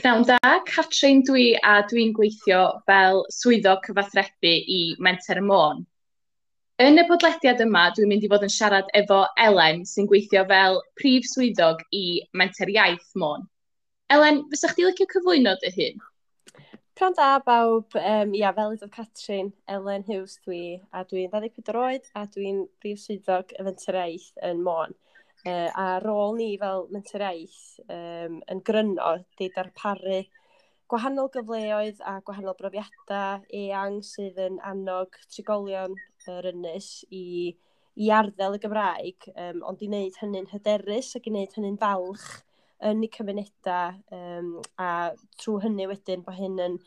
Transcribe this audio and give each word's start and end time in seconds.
Pnawn 0.00 0.22
da, 0.24 0.38
Catrin 0.64 1.18
dwi 1.28 1.58
a 1.60 1.82
dwi'n 1.84 2.14
gweithio 2.16 2.60
fel 2.88 3.18
swyddog 3.36 3.82
cyfathrebu 3.84 4.52
i 4.74 4.78
Menter 5.06 5.36
y 5.36 5.42
Môn. 5.44 5.82
Yn 6.80 7.02
y 7.02 7.04
podlediad 7.04 7.60
yma, 7.60 7.82
dwi'n 7.92 8.08
mynd 8.08 8.24
i 8.24 8.30
fod 8.32 8.46
yn 8.46 8.52
siarad 8.54 8.88
efo 8.96 9.18
Elen 9.44 9.82
sy'n 9.90 10.08
gweithio 10.08 10.46
fel 10.48 10.80
prif 10.96 11.28
swyddog 11.28 11.82
i 11.92 12.04
Menter 12.32 12.72
Iaith 12.72 13.10
Môn. 13.20 13.44
Elen, 14.16 14.40
fysa'ch 14.54 14.72
chdi 14.72 14.86
licio 14.88 15.08
cyflwyno 15.10 15.52
dy 15.60 15.74
hun? 15.76 16.00
Pnawn 16.96 17.18
da 17.20 17.28
bawb, 17.44 18.00
um, 18.00 18.32
ia, 18.40 18.54
fel 18.56 18.72
ydoedd 18.78 18.96
Catrin, 18.96 19.52
Elen 19.68 20.08
Hughes 20.08 20.38
dwi, 20.46 20.78
a 20.96 21.04
dwi'n 21.04 21.28
24 21.28 21.82
oed 21.84 22.08
a 22.16 22.24
dwi'n 22.24 22.64
prif 22.80 23.04
swyddog 23.04 23.52
y 23.52 23.68
Menter 23.68 24.00
Iaith 24.00 24.32
yn 24.48 24.64
Môn. 24.64 24.96
Uh, 25.46 25.70
a 25.72 26.00
rôl 26.04 26.36
ni 26.36 26.50
fel 26.60 26.82
mentor 26.92 27.22
iaith 27.24 27.78
um, 27.88 28.42
yn 28.52 28.58
gryno 28.60 29.14
di 29.40 29.46
darparu 29.54 30.18
gwahanol 30.90 31.30
gyfleoedd 31.32 32.02
a 32.04 32.18
gwahanol 32.26 32.56
brofiadau 32.58 33.46
eang 33.56 34.00
sydd 34.04 34.36
yn 34.44 34.58
annog 34.66 35.16
trigolion 35.32 35.94
yr 36.28 36.50
ynys 36.50 36.90
i, 37.08 37.54
i 37.96 38.10
arddel 38.12 38.58
y 38.58 38.60
Gymraeg, 38.60 39.30
um, 39.32 39.62
ond 39.70 39.80
i 39.80 39.88
wneud 39.88 40.18
hynny'n 40.20 40.50
hyderus 40.50 41.14
ac 41.16 41.28
i 41.30 41.32
wneud 41.32 41.56
hynny'n 41.56 41.78
falch 41.80 42.26
yn 42.90 43.04
eu 43.06 43.12
cymunedau 43.14 43.96
um, 44.16 44.54
a 44.82 44.90
trwy 45.40 45.62
hynny 45.64 45.86
wedyn 45.88 46.24
bod 46.26 46.36
hyn 46.36 46.60
yn 46.66 46.78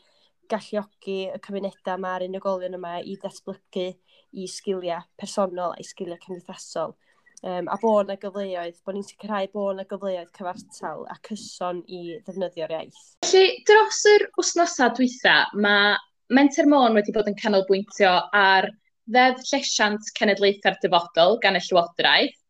galluogi 0.52 1.20
y 1.30 1.40
cymunedau 1.42 2.02
mae'r 2.04 2.26
unigolion 2.28 2.78
yma 2.78 3.00
i 3.00 3.16
ddatblygu 3.18 3.88
i 4.36 4.46
sgiliau 4.50 5.08
personol 5.18 5.72
a'i 5.72 5.86
sgiliau 5.86 6.22
cymdeithasol 6.22 6.94
um, 7.44 7.68
a 7.68 7.76
bod 7.80 8.08
yna 8.08 8.16
gyfleoedd, 8.20 8.78
bod 8.84 8.96
ni'n 8.96 9.06
sicrhau 9.06 9.48
bod 9.52 9.74
yna 9.76 9.84
gyfleoedd 9.90 10.30
cyfartal 10.36 11.04
a 11.12 11.16
cyson 11.28 11.82
i 11.86 12.18
ddefnyddio'r 12.24 12.72
iaith. 12.76 13.02
Felly, 13.26 13.60
dros 13.68 14.00
yr 14.14 14.26
wythnosau 14.38 14.94
dwytha, 14.96 15.36
mae 15.54 15.94
Menter 16.34 16.68
Môn 16.70 16.96
wedi 16.96 17.12
bod 17.14 17.28
yn 17.28 17.36
canolbwyntio 17.40 18.14
ar 18.38 18.70
Ddeddf 19.04 19.44
Llesiant 19.50 20.08
Cenedlaethau'r 20.16 20.80
Dyfodol 20.80 21.38
gan 21.42 21.58
y 21.58 21.62
Llywodraeth, 21.66 22.40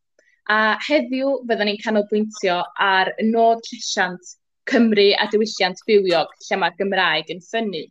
a 0.52 0.76
heddiw 0.86 1.38
fyddwn 1.48 1.70
ni'n 1.70 1.82
canolbwyntio 1.82 2.60
ar 2.86 3.10
nod 3.24 3.64
llesiant 3.70 4.34
Cymru 4.70 5.10
a 5.20 5.26
diwylliant 5.32 5.80
bywiog 5.88 6.30
lle 6.46 6.58
mae'r 6.60 6.76
Gymraeg 6.78 7.32
yn 7.34 7.42
ffynnu. 7.44 7.82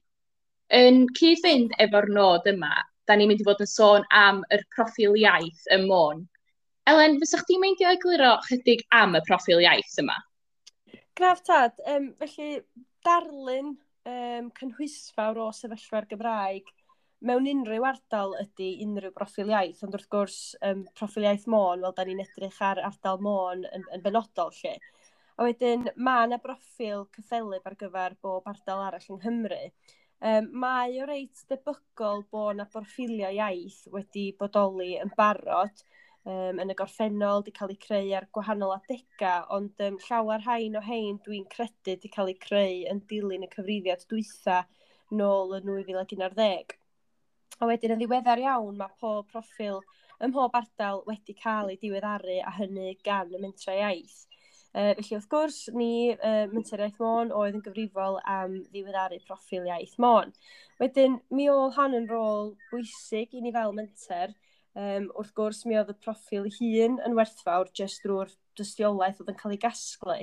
Yn 0.74 1.04
cyd-fynd 1.18 1.74
efo'r 1.86 2.08
nod 2.14 2.48
yma, 2.50 2.72
da 3.06 3.18
ni'n 3.18 3.30
mynd 3.30 3.44
i 3.44 3.46
fod 3.46 3.62
yn 3.62 3.70
sôn 3.70 4.06
am 4.18 4.42
yr 4.56 4.64
proffil 4.76 5.18
iaith 5.20 5.68
y 5.76 5.81
môn 5.84 6.24
Elen, 6.92 7.16
fysa'ch 7.22 7.45
ti'n 7.48 7.62
meindio 7.64 7.92
egluro 7.95 8.34
chydig 8.44 8.81
am 8.92 9.16
y 9.16 9.22
proffil 9.23 9.62
iaith 9.64 9.94
yma? 10.02 10.17
Graf 11.16 11.40
tad, 11.48 11.78
um, 11.88 12.09
felly 12.20 12.58
darlun 13.08 13.70
um, 14.09 14.50
cynhwysfawr 14.58 15.40
o 15.45 15.45
sefyllfa'r 15.56 16.09
Gymraeg 16.09 16.67
mewn 17.23 17.48
unrhyw 17.48 17.88
ardal 17.88 18.36
ydy 18.42 18.73
unrhyw 18.84 19.14
broffil 19.16 19.53
iaith, 19.53 19.80
ond 19.88 19.95
wrth 19.95 20.09
gwrs 20.12 20.38
um, 20.67 20.84
proffil 21.00 21.30
iaith 21.30 21.48
môn, 21.48 21.86
wel, 21.86 21.95
da 21.95 22.03
ni'n 22.03 22.20
edrych 22.25 22.59
ar 22.67 22.84
ardal 22.90 23.23
môn 23.23 23.64
yn, 23.70 23.88
yn 23.95 24.03
benodol 24.03 24.52
lle. 24.59 24.75
A 25.40 25.47
wedyn, 25.47 25.88
mae 25.95 26.28
yna 26.28 26.42
broffil 26.44 27.08
cyffelyb 27.16 27.64
ar 27.70 27.80
gyfer 27.80 28.20
bob 28.20 28.52
ardal 28.52 28.84
arall 28.90 29.08
yng 29.08 29.23
Nghymru. 29.23 29.64
Um, 30.20 30.52
mae 30.66 31.00
o 31.00 31.08
reit 31.08 31.47
debygol 31.47 32.28
bod 32.28 32.58
yna 32.58 32.68
broffiliau 32.75 33.40
iaith 33.40 33.86
wedi 33.95 34.34
bodoli 34.36 34.97
yn 35.00 35.16
barod, 35.16 35.88
um, 36.26 36.60
yn 36.64 36.72
y 36.72 36.76
gorffennol, 36.80 37.42
wedi 37.42 37.54
cael 37.58 37.74
eu 37.74 37.80
creu 37.86 38.14
ar 38.18 38.28
gwahanol 38.36 38.76
adegau, 38.78 39.48
ond 39.58 39.84
um, 39.88 40.00
llawer 40.08 40.46
hain 40.48 40.78
o 40.80 40.84
hein 40.86 41.20
dwi'n 41.26 41.48
credu 41.52 41.96
wedi 41.96 42.12
cael 42.14 42.32
eu 42.34 42.40
creu 42.46 42.84
yn 42.92 43.04
dilyn 43.10 43.48
y 43.48 43.52
cyfrifiad 43.52 44.06
dwytha 44.12 44.64
nôl 45.14 45.56
yn 45.60 45.70
2011. 45.70 46.78
A 47.62 47.70
wedyn 47.70 47.96
yn 47.96 48.02
ddiweddar 48.02 48.42
iawn 48.42 48.78
mae 48.80 48.96
pob 49.00 49.30
proffil 49.31 49.81
ym 50.24 50.31
mhob 50.34 50.56
ardal 50.58 51.03
wedi 51.08 51.36
cael 51.38 51.72
ei 51.72 51.80
diweddaru 51.81 52.40
a 52.42 52.53
hynny 52.59 52.94
gan 53.06 53.34
y 53.34 53.42
mentrau 53.42 53.80
iaith. 53.80 54.22
Uh, 54.74 54.96
felly 54.97 55.20
wrth 55.20 55.28
gwrs, 55.30 55.58
ni 55.78 55.90
uh, 56.16 56.47
Menter 56.50 56.81
Iaith 56.81 56.97
Môn 56.97 57.30
oedd 57.38 57.59
yn 57.59 57.62
gyfrifol 57.62 58.16
am 58.26 58.56
ddiweddaru 58.74 59.20
proffil 59.28 59.68
iaith 59.70 60.00
Môn. 60.02 60.34
Wedyn, 60.81 61.20
mi 61.30 61.46
oedd 61.53 61.76
hon 61.78 61.94
yn 62.00 62.08
rôl 62.09 62.56
bwysig 62.72 63.36
i 63.38 63.44
ni 63.44 63.52
fel 63.53 63.76
Menter, 63.78 64.34
Um, 64.73 65.11
wrth 65.13 65.35
gwrs, 65.38 65.59
mi 65.69 65.75
oedd 65.78 65.91
y 65.91 65.95
proffil 66.01 66.47
hun 66.56 66.95
yn 67.06 67.17
werthfawr 67.17 67.67
jyst 67.78 68.01
drwy'r 68.01 68.31
dystiolaeth 68.57 69.19
oedd 69.22 69.29
yn 69.34 69.38
cael 69.38 69.53
ei 69.53 69.59
gasglu. 69.61 70.16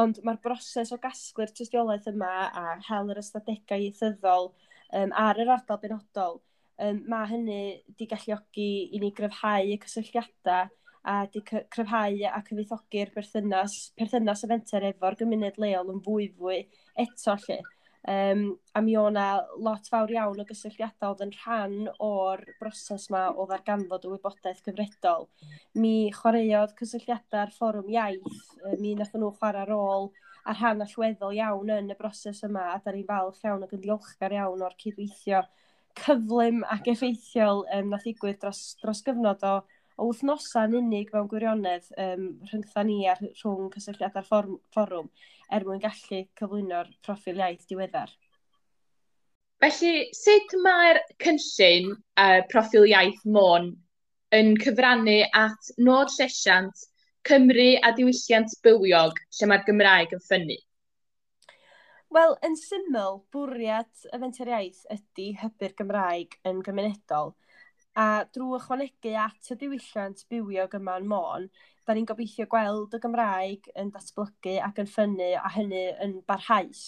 Ond 0.00 0.18
mae'r 0.26 0.40
broses 0.42 0.90
o 0.94 0.98
gasglu'r 1.02 1.52
dystiolaeth 1.54 2.08
yma 2.10 2.32
a 2.50 2.64
hel 2.88 3.12
yr 3.14 3.20
ystadegau 3.22 3.84
ieithyddol 3.84 4.50
um, 4.50 5.14
ar 5.14 5.38
yr 5.38 5.52
ardal 5.54 5.78
benodol, 5.84 6.40
um, 6.82 7.04
mae 7.10 7.30
hynny 7.30 7.60
wedi 7.60 8.08
galluogi 8.10 8.70
i 8.90 9.02
ni 9.02 9.12
gryfhau 9.14 9.70
y 9.70 9.78
cysylltiadau 9.84 10.72
a 11.04 11.16
wedi 11.22 11.44
cryfhau 11.46 12.18
a 12.32 12.42
cyfeithogi'r 12.48 13.14
berthynas, 13.14 13.78
perthynas 13.98 14.42
y 14.42 14.50
fenter 14.56 14.88
efo'r 14.90 15.18
gymuned 15.22 15.62
leol 15.62 15.94
yn 15.94 16.02
fwy 16.02 16.30
fwy 16.38 16.62
eto 17.06 17.38
lle. 17.46 17.60
Um, 18.04 18.58
a 18.76 18.82
mi 18.84 18.98
o'na 19.00 19.26
lot 19.64 19.86
fawr 19.88 20.10
iawn 20.12 20.40
o 20.42 20.44
gysylltiadau 20.44 21.14
oedd 21.14 21.22
yn 21.24 21.30
rhan 21.38 21.76
o'r 22.04 22.42
broses 22.58 23.06
yma 23.08 23.22
o 23.32 23.46
ddarganfod 23.48 24.04
o 24.04 24.10
wybodaeth 24.12 24.60
gyfredol. 24.66 25.24
Mi 25.80 26.10
chwaraeodd 26.12 26.74
cysylltiadau'r 26.80 27.54
fforwm 27.56 27.88
iaith, 27.94 28.42
mi 28.76 28.92
wnaethon 28.92 29.24
nhw 29.24 29.32
chwarae 29.38 29.64
rôl 29.70 30.10
a 30.44 30.52
rhan 30.52 30.84
allweddol 30.84 31.32
iawn 31.38 31.72
yn 31.78 31.94
y 31.94 31.96
broses 31.96 32.44
yma, 32.44 32.66
a 32.74 32.82
da 32.84 32.92
ni'n 32.92 33.08
falch 33.08 33.40
iawn 33.46 33.64
ac 33.64 33.72
yn 33.72 33.84
ddiolchgar 33.86 34.36
iawn 34.36 34.66
o'r 34.68 34.76
cydweithio 34.84 35.40
cyflym 35.96 36.60
ac 36.76 36.90
effeithiol 36.92 37.64
um, 37.72 37.88
nath 37.94 38.04
ddigwydd 38.04 38.42
dros, 38.42 38.62
dros 38.82 39.00
gyfnod 39.06 39.48
o 39.48 39.54
o 39.96 40.08
wythnosau'n 40.08 40.74
unig 40.80 41.12
mewn 41.14 41.28
gwirionedd 41.30 41.86
um, 42.04 42.26
rhyngtha 42.50 42.82
ni 42.86 42.96
a 43.10 43.14
rhwng 43.20 43.70
cysylltiadau'r 43.74 44.50
fforwm 44.74 45.10
er 45.54 45.66
mwyn 45.66 45.82
gallu 45.84 46.20
cyflwyno'r 46.40 46.90
proffil 47.06 47.38
iaith 47.42 47.66
diweddar. 47.70 48.10
Felly, 49.62 49.92
sut 50.18 50.56
mae'r 50.64 51.00
cynllun 51.22 51.92
uh, 51.94 52.40
proffil 52.50 52.88
iaith 52.90 53.22
Môn 53.36 53.70
yn 54.34 54.56
cyfrannu 54.64 55.20
at 55.44 55.70
nod 55.78 56.10
llesiant 56.18 56.88
Cymru 57.24 57.70
a 57.80 57.94
diwylliant 57.96 58.52
bywiog 58.66 59.20
lle 59.38 59.48
mae'r 59.48 59.62
Gymraeg 59.68 60.10
yn 60.16 60.24
ffynnu? 60.26 60.58
Wel, 62.14 62.34
yn 62.46 62.58
syml, 62.58 63.22
bwriad 63.34 64.04
y 64.10 64.18
fenter 64.20 64.50
iaith 64.50 64.82
ydy 64.92 65.30
hybu'r 65.40 65.78
Gymraeg 65.78 66.36
yn 66.50 66.60
gymunedol– 66.66 67.32
A 68.02 68.24
drwy 68.34 68.56
ychwanegu 68.58 69.10
at 69.22 69.50
y 69.54 69.56
diwylliant 69.58 70.22
bywiog 70.32 70.72
yma 70.80 70.96
yn 70.98 71.04
Môn, 71.10 71.44
da 71.86 71.94
ni'n 71.94 72.08
gobeithio 72.10 72.46
gweld 72.50 72.96
y 72.96 72.98
Gymraeg 73.04 73.68
yn 73.82 73.92
datblygu 73.94 74.54
ac 74.68 74.80
yn 74.82 74.90
ffynnu 74.90 75.28
a 75.38 75.52
hynny 75.56 75.84
yn 76.02 76.16
barhaus. 76.26 76.80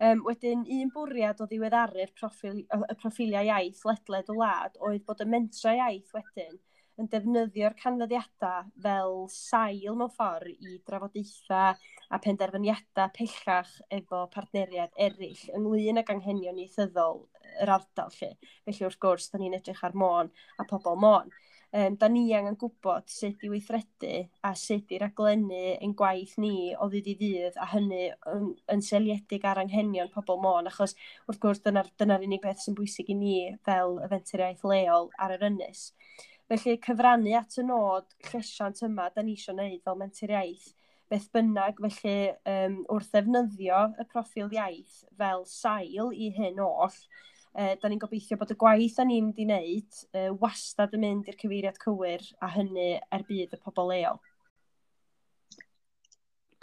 Um, 0.00 0.22
wedyn, 0.24 0.62
un 0.78 0.94
bwriad 0.94 1.42
o 1.44 1.48
ddiweddaru'r 1.50 2.14
proffil, 2.16 2.62
y 2.64 2.96
proffiliau 3.02 3.50
iaith 3.50 3.84
ledled 3.90 4.32
o 4.32 4.38
wlad 4.38 4.80
oedd 4.88 5.04
bod 5.10 5.20
y 5.20 5.28
mentra 5.34 5.74
iaith 5.82 6.16
wedyn 6.16 6.56
yn 6.98 7.08
defnyddio'r 7.12 7.76
canfyddiadau 7.78 8.70
fel 8.84 9.18
sail 9.34 9.98
mewn 9.98 10.12
ffordd 10.14 10.68
i 10.68 10.78
drafodaethau 10.88 11.76
a 12.08 12.20
penderfyniadau 12.24 13.12
pellach 13.18 13.74
efo 13.98 14.24
partneriad 14.34 14.96
eraill 15.08 15.44
ynglyn 15.58 16.02
ag 16.02 16.10
anghenion 16.14 16.58
ieithyddol 16.62 17.26
yr 17.62 17.74
ardal 17.76 18.10
lle. 18.16 18.32
Felly 18.64 18.88
wrth 18.88 18.98
gwrs, 19.04 19.28
da 19.30 19.40
ni'n 19.40 19.56
edrych 19.58 19.84
ar 19.86 19.94
môn 19.94 20.32
a 20.58 20.66
pobl 20.68 20.98
môn. 21.04 21.30
Um, 21.68 21.98
da 22.00 22.08
ni 22.08 22.22
angen 22.32 22.54
gwybod 22.56 23.10
sut 23.12 23.42
i 23.44 23.50
weithredu 23.52 24.22
a 24.48 24.54
sut 24.56 24.94
i 24.96 25.00
raglennu 25.02 25.58
ein 25.74 25.92
gwaith 26.00 26.38
ni 26.40 26.70
o 26.72 26.86
ddydd 26.88 27.10
i 27.12 27.16
ddydd 27.20 27.58
a 27.60 27.66
hynny 27.74 28.06
yn, 28.30 28.46
yn 28.72 28.84
seliedig 28.86 29.44
ar 29.44 29.60
anghenion 29.60 30.08
pobl 30.14 30.40
môn 30.40 30.70
achos 30.70 30.96
wrth 31.26 31.42
gwrs 31.42 31.60
dyna'r 31.66 31.90
dyna 32.00 32.16
unig 32.24 32.40
beth 32.46 32.64
sy'n 32.64 32.78
bwysig 32.78 33.12
i 33.12 33.18
ni 33.20 33.34
fel 33.68 33.98
y 34.00 34.08
fenturiaeth 34.14 34.64
leol 34.72 35.12
ar 35.20 35.36
yr 35.36 35.44
ynys. 35.50 35.90
Felly 36.48 36.78
cyfrannu 36.80 37.34
at 37.36 37.58
y 37.60 37.62
nod 37.68 38.06
llesiant 38.30 38.78
yma, 38.86 39.10
da 39.12 39.20
ni 39.24 39.34
eisiau 39.36 39.52
gwneud 39.52 39.82
fel 39.84 39.98
mentor 40.00 40.30
iaith, 40.32 40.70
beth 41.12 41.26
bynnag, 41.36 41.82
felly 41.84 42.30
um, 42.52 42.78
wrth 42.94 43.10
ddefnyddio 43.12 43.82
y 44.00 44.06
proffil 44.08 44.48
iaith 44.56 45.02
fel 45.20 45.44
sail 45.50 46.08
i 46.16 46.30
hyn 46.38 46.62
oll, 46.64 46.96
e, 47.52 47.74
da 47.82 47.90
ni'n 47.90 48.00
gobeithio 48.00 48.40
bod 48.40 48.54
y 48.54 48.58
gwaith 48.64 48.96
da 48.96 49.04
ni'n 49.04 49.28
mynd 49.28 49.44
i 49.44 49.48
wneud 49.50 50.00
e, 50.16 50.24
wastad 50.40 50.96
yn 50.96 51.04
mynd 51.04 51.28
i'r 51.28 51.38
cyfeiriad 51.44 51.80
cywir 51.84 52.24
a 52.40 52.50
hynny 52.56 52.90
er 52.96 53.28
bydd 53.28 53.52
y 53.58 53.62
pobl 53.66 53.92
leol. 53.92 54.20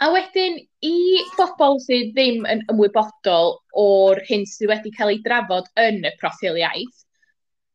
A 0.02 0.10
wedyn, 0.12 0.58
i 0.84 0.96
bobl 1.38 1.78
sydd 1.86 2.10
ddim 2.18 2.42
yn 2.50 2.66
ymwybodol 2.74 3.54
o'r 3.80 4.18
hyn 4.26 4.42
sydd 4.50 4.74
wedi 4.74 4.90
cael 4.98 5.14
ei 5.14 5.22
drafod 5.24 5.70
yn 5.80 6.02
y 6.04 6.16
proffil 6.18 6.58
iaith, 6.58 7.05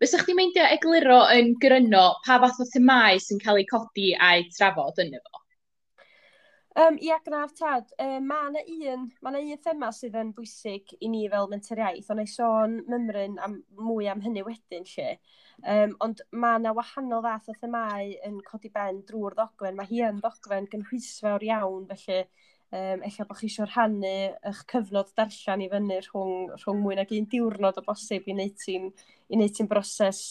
Fysa'ch 0.01 0.24
chdi'n 0.25 0.38
meindio 0.39 0.63
egluro 0.74 1.19
yn 1.30 1.51
gryno 1.62 2.07
pa 2.25 2.39
fath 2.42 2.63
o 2.63 2.65
themau 2.71 3.19
sy'n 3.21 3.42
cael 3.44 3.59
eu 3.62 3.68
codi 3.69 4.07
a'i 4.18 4.48
trafod 4.50 4.98
yn 5.03 5.12
efo? 5.19 5.42
Um, 6.81 6.95
ia, 7.03 7.19
graf 7.25 7.51
tad. 7.53 7.92
Um, 8.01 8.25
mae 8.31 8.48
yna 8.48 8.94
un, 8.95 9.03
ma 9.21 9.33
un 9.38 9.51
thema 9.62 9.92
sydd 9.94 10.18
yn 10.18 10.31
bwysig 10.33 10.95
i 11.03 11.09
ni 11.12 11.25
fel 11.30 11.50
menter 11.51 11.83
iaith, 11.83 12.09
ond 12.09 12.24
ei 12.24 12.31
sôn 12.31 12.77
mymryn 12.89 13.38
am, 13.45 13.59
mwy 13.77 14.07
am 14.09 14.24
hynny 14.25 14.42
wedyn 14.48 14.89
lle. 14.89 15.09
Um, 15.62 15.94
ond 16.07 16.25
mae 16.31 16.57
yna 16.57 16.74
wahanol 16.77 17.21
fath 17.27 17.51
o 17.53 17.57
themau 17.59 18.09
yn 18.25 18.42
codi 18.48 18.71
ben 18.74 19.03
drwy'r 19.06 19.38
ddogfen. 19.38 19.77
Mae 19.77 19.92
hi 19.92 20.01
yn 20.07 20.24
ddogfen 20.24 20.69
gynhwysfawr 20.71 21.45
iawn, 21.51 21.86
felly 21.92 22.24
Um, 22.71 23.01
Ella 23.03 23.25
bod 23.27 23.35
chi 23.35 23.50
eisiau 23.50 23.65
rhannu 23.68 24.12
eich 24.47 24.59
cyfnod 24.71 25.09
darllen 25.19 25.63
i 25.65 25.65
fyny 25.73 25.97
rhwng, 26.06 26.53
rhwng 26.62 26.77
mwy 26.79 26.95
nag 26.95 27.09
un 27.18 27.25
diwrnod 27.33 27.81
o 27.81 27.83
bosib 27.83 28.29
i 28.29 28.35
wneud 28.35 28.53
ti'n, 28.62 28.85
i 29.27 29.35
wneud 29.35 29.57
ti'n 29.57 29.68
broses 29.68 30.21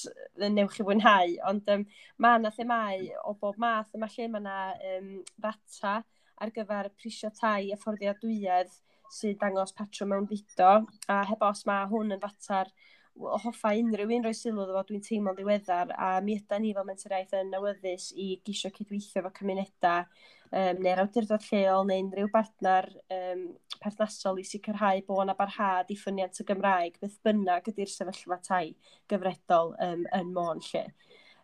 newch 0.40 0.78
chi 0.78 0.86
fwynhau. 0.86 1.34
Ond 1.50 1.68
um, 1.74 1.84
mae 2.16 2.40
yna 2.40 2.52
themau 2.56 3.02
o 3.28 3.34
bob 3.42 3.60
math, 3.60 3.92
yma 3.98 4.08
lle 4.14 4.30
mae 4.32 4.40
yna 4.40 4.56
um, 4.94 5.10
ddata 5.36 5.98
ar 6.40 6.54
gyfer 6.56 6.88
prisio 6.96 7.28
tai 7.36 7.74
a 7.74 7.76
fforddiadwyedd 7.76 8.72
sydd 9.12 9.36
dangos 9.42 9.76
patrwm 9.76 10.14
mewn 10.14 10.30
fudo. 10.32 10.72
A 11.12 11.20
heb 11.28 11.44
os 11.44 11.66
mae 11.68 11.90
hwn 11.92 12.16
yn 12.16 12.24
ddata'r 12.24 12.72
hoffa 13.18 13.72
unrhyw 13.76 14.12
un 14.16 14.26
roi 14.26 14.34
sylw 14.36 14.62
iddo 14.64 14.82
dwi'n 14.88 15.02
teimlo'n 15.04 15.36
ddiweddar 15.38 15.94
a 15.96 16.10
mi 16.24 16.36
ydan 16.38 16.62
ni 16.64 16.74
fel 16.76 16.86
mentoriaeth 16.88 17.34
yn 17.40 17.50
newyddus 17.54 18.10
i 18.16 18.28
gisio 18.46 18.70
cydweithio 18.76 19.20
efo 19.22 19.32
cymunedau 19.38 20.04
um, 20.04 20.80
neu'r 20.84 21.02
awdurdod 21.04 21.44
lleol 21.48 21.88
neu 21.88 22.04
unrhyw 22.04 22.30
bartner 22.32 22.88
um, 23.16 23.44
perthnasol 23.82 24.40
i 24.40 24.46
sicrhau 24.46 25.02
bod 25.08 25.24
yna 25.24 25.36
barhad 25.38 25.90
i 25.92 25.98
ffyniant 25.98 26.40
y 26.42 26.46
Gymraeg 26.48 26.98
beth 27.02 27.18
bynnag 27.26 27.70
ydy'r 27.72 27.92
sefyllfa 27.92 28.40
tai 28.46 28.64
gyfredol 29.10 29.74
um, 29.88 30.06
yn 30.20 30.34
môn 30.36 30.62
lle. 30.70 30.86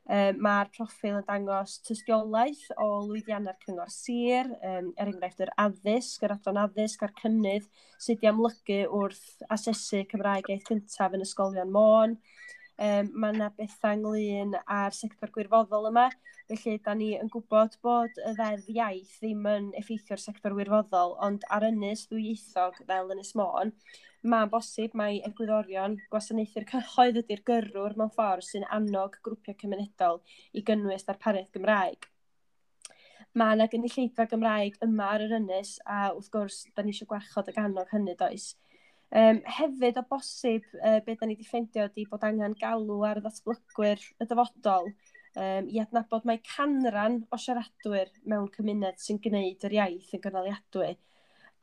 Um, 0.06 0.36
Mae'r 0.38 0.68
proffil 0.70 1.16
yn 1.18 1.24
dangos 1.26 1.80
tystiolaeth 1.82 2.68
o 2.78 2.86
lwyddiannau'r 3.08 3.56
cyngor 3.64 3.88
sir, 3.90 4.52
um, 4.62 4.92
er 4.94 5.08
enghraifft 5.10 5.42
yr 5.42 5.50
addysg, 5.58 6.22
yr 6.22 6.36
adran 6.36 6.60
addysg 6.62 7.02
a'r 7.02 7.14
cynnydd 7.18 7.66
sydd 7.98 8.20
wedi 8.20 8.30
amlygu 8.30 8.76
wrth 9.00 9.42
asesu 9.56 10.04
Cymraeg 10.12 10.52
eith 10.54 10.68
cyntaf 10.68 11.16
yn 11.18 11.26
ysgolion 11.26 11.74
môn 11.74 12.14
um, 12.78 13.10
mae 13.12 13.34
yna 13.34 13.50
bethau 13.56 13.96
ynglyn 13.96 14.56
â'r 14.62 14.96
sector 14.96 15.32
gwirfoddol 15.34 15.90
yma, 15.90 16.06
felly 16.50 16.76
da 16.84 16.94
ni 16.94 17.12
yn 17.18 17.30
gwybod 17.32 17.76
bod 17.82 18.18
y 18.22 18.32
ddeddf 18.36 18.68
iaith 18.74 19.14
ddim 19.20 19.46
yn 19.50 19.70
effeithio'r 19.80 20.22
sector 20.22 20.54
wirfoddol, 20.58 21.16
ond 21.26 21.46
ar 21.50 21.66
ynys 21.68 22.06
ddwyieithog 22.10 22.82
fel 22.86 23.14
Ynys 23.14 23.32
Môn, 23.38 23.72
mae'n 24.26 24.50
bosib 24.52 24.94
mae 24.98 25.20
egwyddorion 25.28 25.96
gwasanaethu'r 26.12 26.68
cyhoedd 26.70 27.22
ydy'r 27.22 27.42
gyrrwr 27.50 27.96
mewn 27.98 28.12
ffordd 28.14 28.46
sy'n 28.46 28.68
annog 28.78 29.18
grwpiau 29.26 29.58
cymunedol 29.62 30.22
i 30.52 30.62
gynnwys 30.66 31.06
darpariaeth 31.08 31.52
Gymraeg. 31.54 32.08
Mae 33.36 33.56
yna 33.56 33.66
gynulleidfa 33.72 34.24
Gymraeg 34.30 34.78
yma 34.84 35.10
ar 35.14 35.26
yr 35.26 35.34
ynys 35.40 35.76
a 35.84 36.06
wrth 36.14 36.30
gwrs, 36.32 36.62
da 36.74 36.82
ni 36.82 36.94
eisiau 36.94 37.10
gwarchod 37.10 37.50
y 37.50 37.56
ganog 37.58 37.90
hynny 37.92 38.14
does. 38.18 38.54
Um, 39.14 39.38
hefyd 39.46 40.00
o 40.00 40.02
bosib, 40.10 40.64
uh, 40.80 40.98
beth 41.06 41.20
da 41.20 41.28
ni 41.28 41.36
wedi 41.36 41.46
ffeindio 41.46 41.84
ydy 41.86 42.08
bod 42.10 42.24
angen 42.26 42.56
galw 42.58 43.04
ar 43.06 43.20
y 43.20 43.22
ddatblygwyr 43.22 44.02
y 44.02 44.26
dyfodol 44.26 44.88
um, 44.90 45.68
i 45.70 45.78
adnabod 45.78 46.26
mae 46.26 46.40
canran 46.42 47.20
o 47.30 47.38
siaradwyr 47.38 48.10
mewn 48.26 48.50
cymuned 48.56 48.98
sy'n 48.98 49.20
gwneud 49.22 49.66
yr 49.68 49.76
iaith 49.78 50.10
yn 50.16 50.24
gynaliadwy 50.24 50.96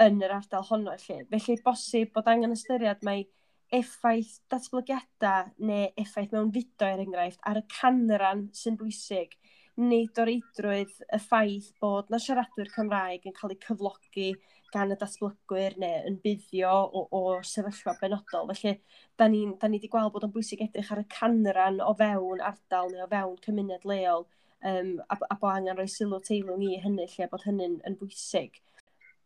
yn 0.05 0.23
yr 0.23 0.37
ardal 0.37 0.67
honno 0.69 0.95
lle. 1.03 1.19
Felly 1.33 1.57
bosib 1.65 2.13
bod 2.15 2.31
angen 2.31 2.55
ystyried 2.55 3.03
mae 3.03 3.25
effaith 3.73 4.37
datblygiadau 4.53 5.51
neu 5.67 5.91
effaith 5.99 6.31
mewn 6.31 6.51
fudo 6.55 6.87
er 6.87 7.03
enghraifft 7.03 7.43
ar 7.49 7.59
y 7.59 7.67
canran 7.75 8.47
sy'n 8.55 8.79
bwysig 8.79 9.35
nid 9.81 10.19
o 10.21 10.25
eidrwydd 10.29 10.95
y 11.09 11.19
ffaith 11.27 11.71
bod 11.81 12.11
na 12.13 12.19
siaradwyr 12.21 12.69
Cymraeg 12.73 13.25
yn 13.25 13.35
cael 13.35 13.55
eu 13.55 13.63
cyflogi 13.67 14.27
gan 14.73 14.93
y 14.93 14.97
datblygwyr 14.99 15.77
neu 15.81 16.03
yn 16.09 16.19
buddio 16.23 16.73
o, 16.99 17.03
o 17.13 17.21
sefyllfa 17.47 17.95
benodol. 18.01 18.51
Felly, 18.53 18.75
da 19.19 19.27
ni 19.29 19.77
wedi 19.77 19.91
gweld 19.91 20.13
bod 20.15 20.27
o'n 20.27 20.33
bwysig 20.35 20.63
edrych 20.65 20.91
ar 20.93 21.03
y 21.03 21.07
canran 21.13 21.81
o 21.83 21.93
fewn 21.99 22.43
ardal 22.51 22.91
neu 22.93 23.05
o 23.05 23.09
fewn 23.11 23.39
cymuned 23.45 23.87
leol 23.89 24.27
um, 24.65 24.93
a, 25.09 25.17
a 25.29 25.37
bod 25.39 25.55
angen 25.55 25.77
rhoi 25.77 25.89
sylw 25.91 26.21
teilwng 26.27 26.63
i 26.67 26.77
hynny 26.83 27.07
lle 27.15 27.29
bod 27.31 27.45
hynny'n 27.47 27.79
yn 27.87 27.97
bwysig. 27.99 28.61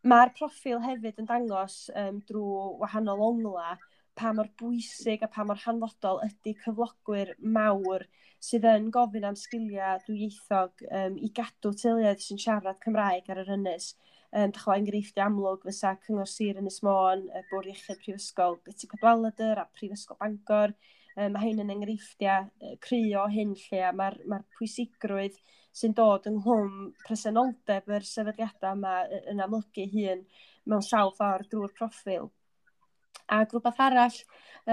Mae'r 0.08 0.34
proffil 0.38 0.82
hefyd 0.84 1.22
yn 1.22 1.30
dangos 1.30 1.88
um, 1.96 2.22
drwy 2.30 2.80
wahanol 2.84 3.24
ongla 3.32 3.78
pa 4.18 4.32
mor 4.34 4.50
bwysig 4.60 5.24
a 5.26 5.30
pa 5.34 5.46
mor 5.46 5.60
hanfodol 5.62 6.22
ydy 6.26 6.56
cyflogwyr 6.64 7.36
mawr 7.58 8.06
sydd 8.48 8.66
yn 8.70 8.90
gofyn 8.94 9.28
am 9.30 9.38
sgiliau 9.38 10.02
dwyieithog 10.06 10.86
um, 11.00 11.18
i 11.18 11.30
gadw 11.40 11.74
teuluoedd 11.82 12.22
sy'n 12.24 12.42
siarad 12.42 12.82
Cymraeg 12.84 13.30
ar 13.34 13.44
yr 13.44 13.54
ynys. 13.58 13.92
Um, 14.38 14.52
dych 14.54 14.68
chi'n 14.68 14.84
enghreifftiau 14.84 15.32
amlwg 15.32 15.64
fysa 15.66 15.96
Cyngor 16.04 16.28
Sir 16.30 16.60
Ynys 16.62 16.84
Môn, 16.86 17.24
y 17.34 17.40
Bwr 17.50 17.72
Iechyd 17.72 17.98
Prifysgol 18.04 18.60
Betty 18.68 18.86
Cadwaladr 18.92 19.58
a 19.58 19.64
Prifysgol 19.74 20.20
Bangor. 20.20 20.76
Um, 21.16 21.32
mae 21.34 21.48
hyn 21.48 21.64
yn 21.64 21.72
enghreifftiau 21.74 22.46
uh, 22.46 22.76
crio 22.84 23.24
hyn 23.34 23.56
lle 23.58 23.80
a 23.88 23.90
mae'r 23.98 24.20
mae 24.30 24.46
pwysigrwydd 24.60 25.40
sy'n 25.80 25.96
dod 25.98 26.30
ynghlwm 26.30 26.92
presenoldeb 27.08 27.90
yr 27.98 28.06
sefydliadau 28.06 28.78
yma 28.78 28.94
yn 29.34 29.42
amlygu 29.48 29.88
hun 29.96 30.22
mewn 30.70 30.86
sawl 30.86 31.16
ffordd 31.18 31.50
drwy'r 31.56 31.74
proffil. 31.80 32.30
A 33.34 33.42
rhywbeth 33.42 33.82
arall 33.88 34.20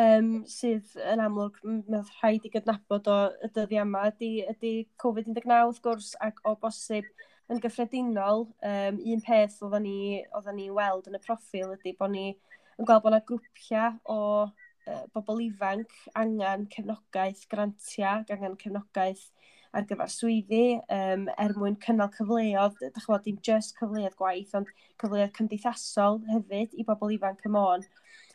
um, 0.03 0.33
sydd 0.51 0.93
yn 1.15 1.23
amlwg 1.25 1.57
mae'n 1.65 2.05
rhaid 2.19 2.45
i 2.45 2.53
gydnabod 2.53 3.09
o 3.09 3.21
y 3.41 3.55
dyddiau 3.57 3.89
yma 3.89 4.11
ydy, 4.13 4.35
ydy 4.53 4.75
Covid-19 5.01 5.57
wrth 5.57 5.81
gwrs 5.89 6.13
ac 6.29 6.45
o 6.45 6.53
bosib 6.61 7.09
yn 7.53 7.61
gyffredinol, 7.61 8.47
um, 8.65 9.01
un 9.13 9.23
peth 9.25 9.61
oedden 9.65 9.85
ni, 9.85 9.99
oedden 10.33 10.57
ni 10.59 10.71
weld 10.73 11.09
yn 11.11 11.19
y 11.19 11.23
proffil 11.25 11.75
ydy 11.75 11.93
bod 11.99 12.15
ni 12.15 12.29
yn 12.33 12.87
gweld 12.89 13.05
bod 13.05 13.13
yna 13.13 13.21
grwpiau 13.29 13.99
o 14.11 14.19
uh, 14.47 15.03
bobl 15.15 15.43
ifanc 15.45 15.93
angen 16.21 16.69
cefnogaeth 16.73 17.45
grantiau, 17.53 18.25
angen 18.33 18.57
cefnogaeth 18.61 19.29
ar 19.75 19.87
gyfer 19.91 20.11
swyddi, 20.13 20.65
um, 20.95 21.27
er 21.41 21.55
mwyn 21.59 21.77
cynnal 21.83 22.11
cyfleoedd, 22.15 22.79
dych 22.95 23.09
chi'n 23.09 23.25
dim 23.25 23.41
just 23.49 23.75
cyfleoedd 23.81 24.15
gwaith, 24.21 24.55
ond 24.59 24.71
cyfleoedd 25.03 25.35
cymdeithasol 25.39 26.21
hefyd 26.31 26.77
i 26.79 26.87
bobl 26.87 27.15
ifanc 27.17 27.43
y 27.45 27.53
môn. 27.53 27.85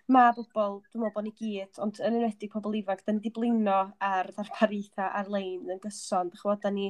Mae 0.09 0.33
bobl, 0.35 0.79
dwi'n 0.89 1.03
meddwl 1.03 1.15
bod 1.15 1.25
ni 1.27 1.33
gyd, 1.37 1.79
ond 1.85 2.01
yn 2.01 2.17
enwedig 2.17 2.51
pobl 2.51 2.75
ifanc, 2.79 3.05
da 3.05 3.13
ni 3.13 3.21
wedi 3.21 3.31
blino 3.35 3.79
ar 4.03 4.31
ddarpariaethau 4.35 5.09
ar-lein 5.21 5.69
yn 5.69 5.81
gyson. 5.83 6.31
Dych 6.33 6.43
chi'n 6.43 6.63
da 6.63 6.73
ni 6.75 6.89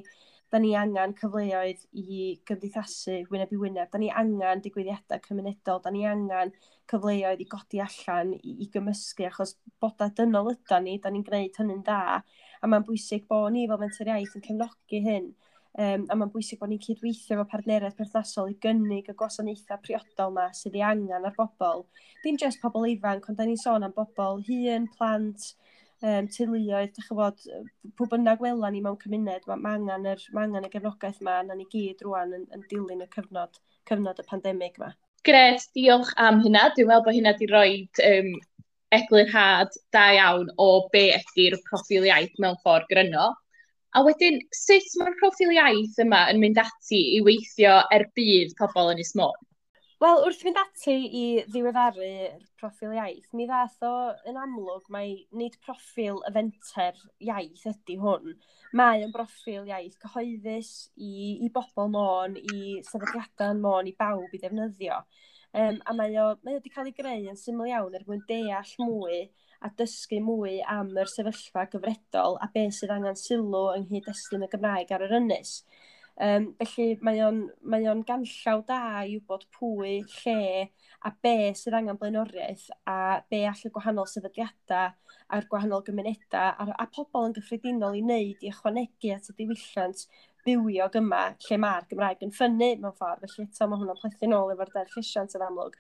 da 0.52 0.60
ni 0.62 0.72
angen 0.78 1.14
cyfleoedd 1.18 1.84
i 2.02 2.20
gymdeithasu 2.48 3.20
wyneb 3.30 3.52
i 3.54 3.60
wyneb, 3.62 3.90
da 3.92 4.02
ni 4.02 4.10
angen 4.22 4.64
digwyddiadau 4.66 5.22
cymunedol, 5.26 5.82
da 5.84 5.92
ni 5.94 6.06
angen 6.10 6.54
cyfleoedd 6.90 7.44
i 7.44 7.48
godi 7.50 7.82
allan 7.86 8.34
i, 8.40 8.56
i 8.66 8.70
gymysgu, 8.74 9.28
achos 9.30 9.56
boda 9.82 10.10
dynol 10.18 10.54
yda 10.56 10.80
ni, 10.82 10.98
da 11.04 11.14
ni'n 11.14 11.26
gwneud 11.28 11.62
hynny'n 11.62 11.86
da, 11.86 12.02
a 12.62 12.72
mae'n 12.72 12.88
bwysig 12.88 13.28
bod 13.30 13.54
ni 13.54 13.68
fel 13.70 13.82
mentor 13.84 14.10
iaith 14.10 14.36
yn 14.40 14.46
cefnogi 14.48 15.04
hyn, 15.06 15.30
um, 15.78 16.06
a 16.10 16.18
mae'n 16.18 16.34
bwysig 16.34 16.60
bod 16.62 16.74
ni'n 16.74 16.82
cydweithio 16.84 17.38
efo 17.38 17.48
partneriaeth 17.54 17.98
perthnasol 18.00 18.50
i 18.50 18.58
gynnig 18.66 19.10
y 19.12 19.18
gwasanaethau 19.22 19.82
priodol 19.86 20.34
yma 20.34 20.50
sydd 20.58 20.80
ei 20.80 20.86
angen 20.90 21.30
ar 21.30 21.38
bobl. 21.38 21.86
Dim 22.24 22.42
jyst 22.42 22.62
pobl 22.64 22.90
ifanc, 22.90 23.30
ond 23.30 23.38
da 23.38 23.46
ni'n 23.46 23.62
sôn 23.62 23.86
am 23.86 23.94
bobl 23.96 24.42
hun, 24.50 24.90
plant, 24.98 25.52
um, 26.04 26.30
teuluoedd, 26.36 26.94
da 26.96 27.06
chybod, 27.06 27.44
pw 27.98 28.08
bynnag 28.14 28.44
wela 28.44 28.72
ni 28.72 28.82
mewn 28.86 28.98
cymuned, 29.02 29.48
mae 29.50 29.62
ma 29.64 29.76
angen, 29.78 30.08
yr, 30.14 30.24
ma 30.36 30.46
angen 30.46 30.68
y 30.68 30.72
gefnogaeth 30.74 31.22
yma, 31.24 31.40
na 31.48 31.58
ni 31.58 31.68
gyd 31.74 32.04
rwan 32.06 32.36
yn, 32.38 32.46
yn 32.56 32.66
dilyn 32.72 33.04
y 33.06 33.10
cyfnod, 33.16 33.60
cyfnod 33.90 34.22
y 34.22 34.28
pandemig 34.30 34.80
yma. 34.80 34.94
Gret, 35.28 35.66
diolch 35.76 36.14
am 36.22 36.40
hynna. 36.46 36.70
Dwi'n 36.76 36.88
meddwl 36.90 37.06
bod 37.06 37.18
hynna 37.18 37.36
wedi 37.36 37.50
rhoi 37.52 37.72
um, 38.08 38.32
eglurhad 38.96 39.76
da 39.94 40.06
iawn 40.16 40.48
o 40.58 40.70
be 40.94 41.10
ydy'r 41.18 41.60
proffil 41.68 42.08
iaith 42.08 42.40
mewn 42.40 42.58
ffordd 42.64 42.88
gryno. 42.92 43.28
A 43.98 44.04
wedyn, 44.06 44.40
sut 44.54 44.88
mae'r 45.02 45.18
proffil 45.20 45.52
iaith 45.56 46.00
yma 46.04 46.28
yn 46.32 46.40
mynd 46.42 46.62
ati 46.62 47.02
i 47.18 47.22
weithio 47.26 47.80
er 47.96 48.08
bydd 48.18 48.56
pobl 48.60 48.94
yn 48.94 49.02
Ismôn? 49.04 49.36
Wel, 50.00 50.22
wrth 50.24 50.44
fynd 50.46 50.56
ati 50.56 50.94
i 50.96 51.22
ddiweddaru'r 51.52 52.44
proffil 52.62 52.94
iaith, 52.96 53.26
mi 53.36 53.44
ddath 53.50 53.82
o 53.84 53.90
yn 54.32 54.38
amlwg 54.40 54.86
mae 54.96 55.10
nid 55.36 55.58
proffil 55.66 56.22
fenter 56.38 57.02
iaith 57.28 57.66
ydy 57.68 57.98
hwn. 58.00 58.38
Mae 58.80 59.04
yn 59.04 59.12
broffil 59.12 59.68
iaith 59.68 59.98
cyhoeddus 60.06 60.70
i, 60.96 61.10
i 61.44 61.50
bobl 61.58 61.92
môn, 61.98 62.38
i 62.40 62.78
sefydliadau 62.88 63.60
môn, 63.60 63.92
i 63.92 63.96
bawb 64.00 64.32
i 64.32 64.40
ddefnyddio. 64.40 65.02
Um, 65.52 65.84
a 65.84 65.98
mae 66.00 66.16
o, 66.24 66.30
mae 66.46 66.56
o 66.56 66.62
wedi 66.62 66.72
cael 66.78 66.94
ei 66.94 66.96
greu 66.96 67.28
yn 67.34 67.44
syml 67.44 67.68
iawn 67.68 68.00
er 68.00 68.08
mwyn 68.08 68.24
deall 68.32 68.74
mwy 68.80 69.22
a 69.60 69.74
dysgu 69.84 70.24
mwy 70.24 70.62
am 70.78 70.96
yr 70.96 71.12
sefyllfa 71.12 71.68
gyfredol 71.76 72.40
a 72.40 72.48
beth 72.56 72.80
sydd 72.80 72.96
angen 72.96 73.20
sylw 73.20 73.68
yng 73.76 73.90
nghyd-destun 73.92 74.48
y 74.48 74.54
Gymraeg 74.56 74.96
ar 74.96 75.04
yr 75.10 75.20
ynys. 75.20 75.58
Um, 76.20 76.50
felly 76.60 76.98
mae 77.06 77.22
o'n, 77.24 77.46
mae 77.64 77.86
on 77.88 78.02
ganllaw 78.08 78.64
da 78.68 78.80
i 79.08 79.14
wybod 79.16 79.46
pwy, 79.56 80.02
lle 80.18 80.66
a 81.08 81.12
be 81.24 81.54
sydd 81.56 81.78
angen 81.78 82.00
blaenoriaeth 82.02 82.66
a 82.92 82.96
be 83.32 83.46
all 83.48 83.62
y 83.64 83.72
gwahanol 83.72 84.10
sefydliadau 84.12 84.90
a'r 85.38 85.48
gwahanol 85.48 85.86
gymunedau 85.88 86.58
a, 86.60 86.68
a 86.76 86.88
pobl 86.92 87.30
yn 87.30 87.38
gyffredinol 87.38 87.96
i 87.96 88.04
wneud 88.04 88.44
i 88.44 88.52
ychwanegu 88.52 89.14
at 89.16 89.32
y 89.32 89.38
diwylliant 89.38 90.04
bywiog 90.44 90.96
yma 91.00 91.24
lle 91.46 91.58
mae'r 91.64 91.88
Gymraeg 91.90 92.24
yn 92.28 92.36
ffynnu 92.36 92.70
mewn 92.84 92.96
ffordd, 93.00 93.24
felly 93.24 93.48
eto 93.48 93.68
mae 93.70 93.80
hwnna'n 93.82 94.00
plethu 94.02 94.30
nôl 94.32 94.54
efo'r 94.54 94.72
derch 94.76 94.96
llesiant 94.98 95.36
yn 95.40 95.46
amlwg. 95.48 95.76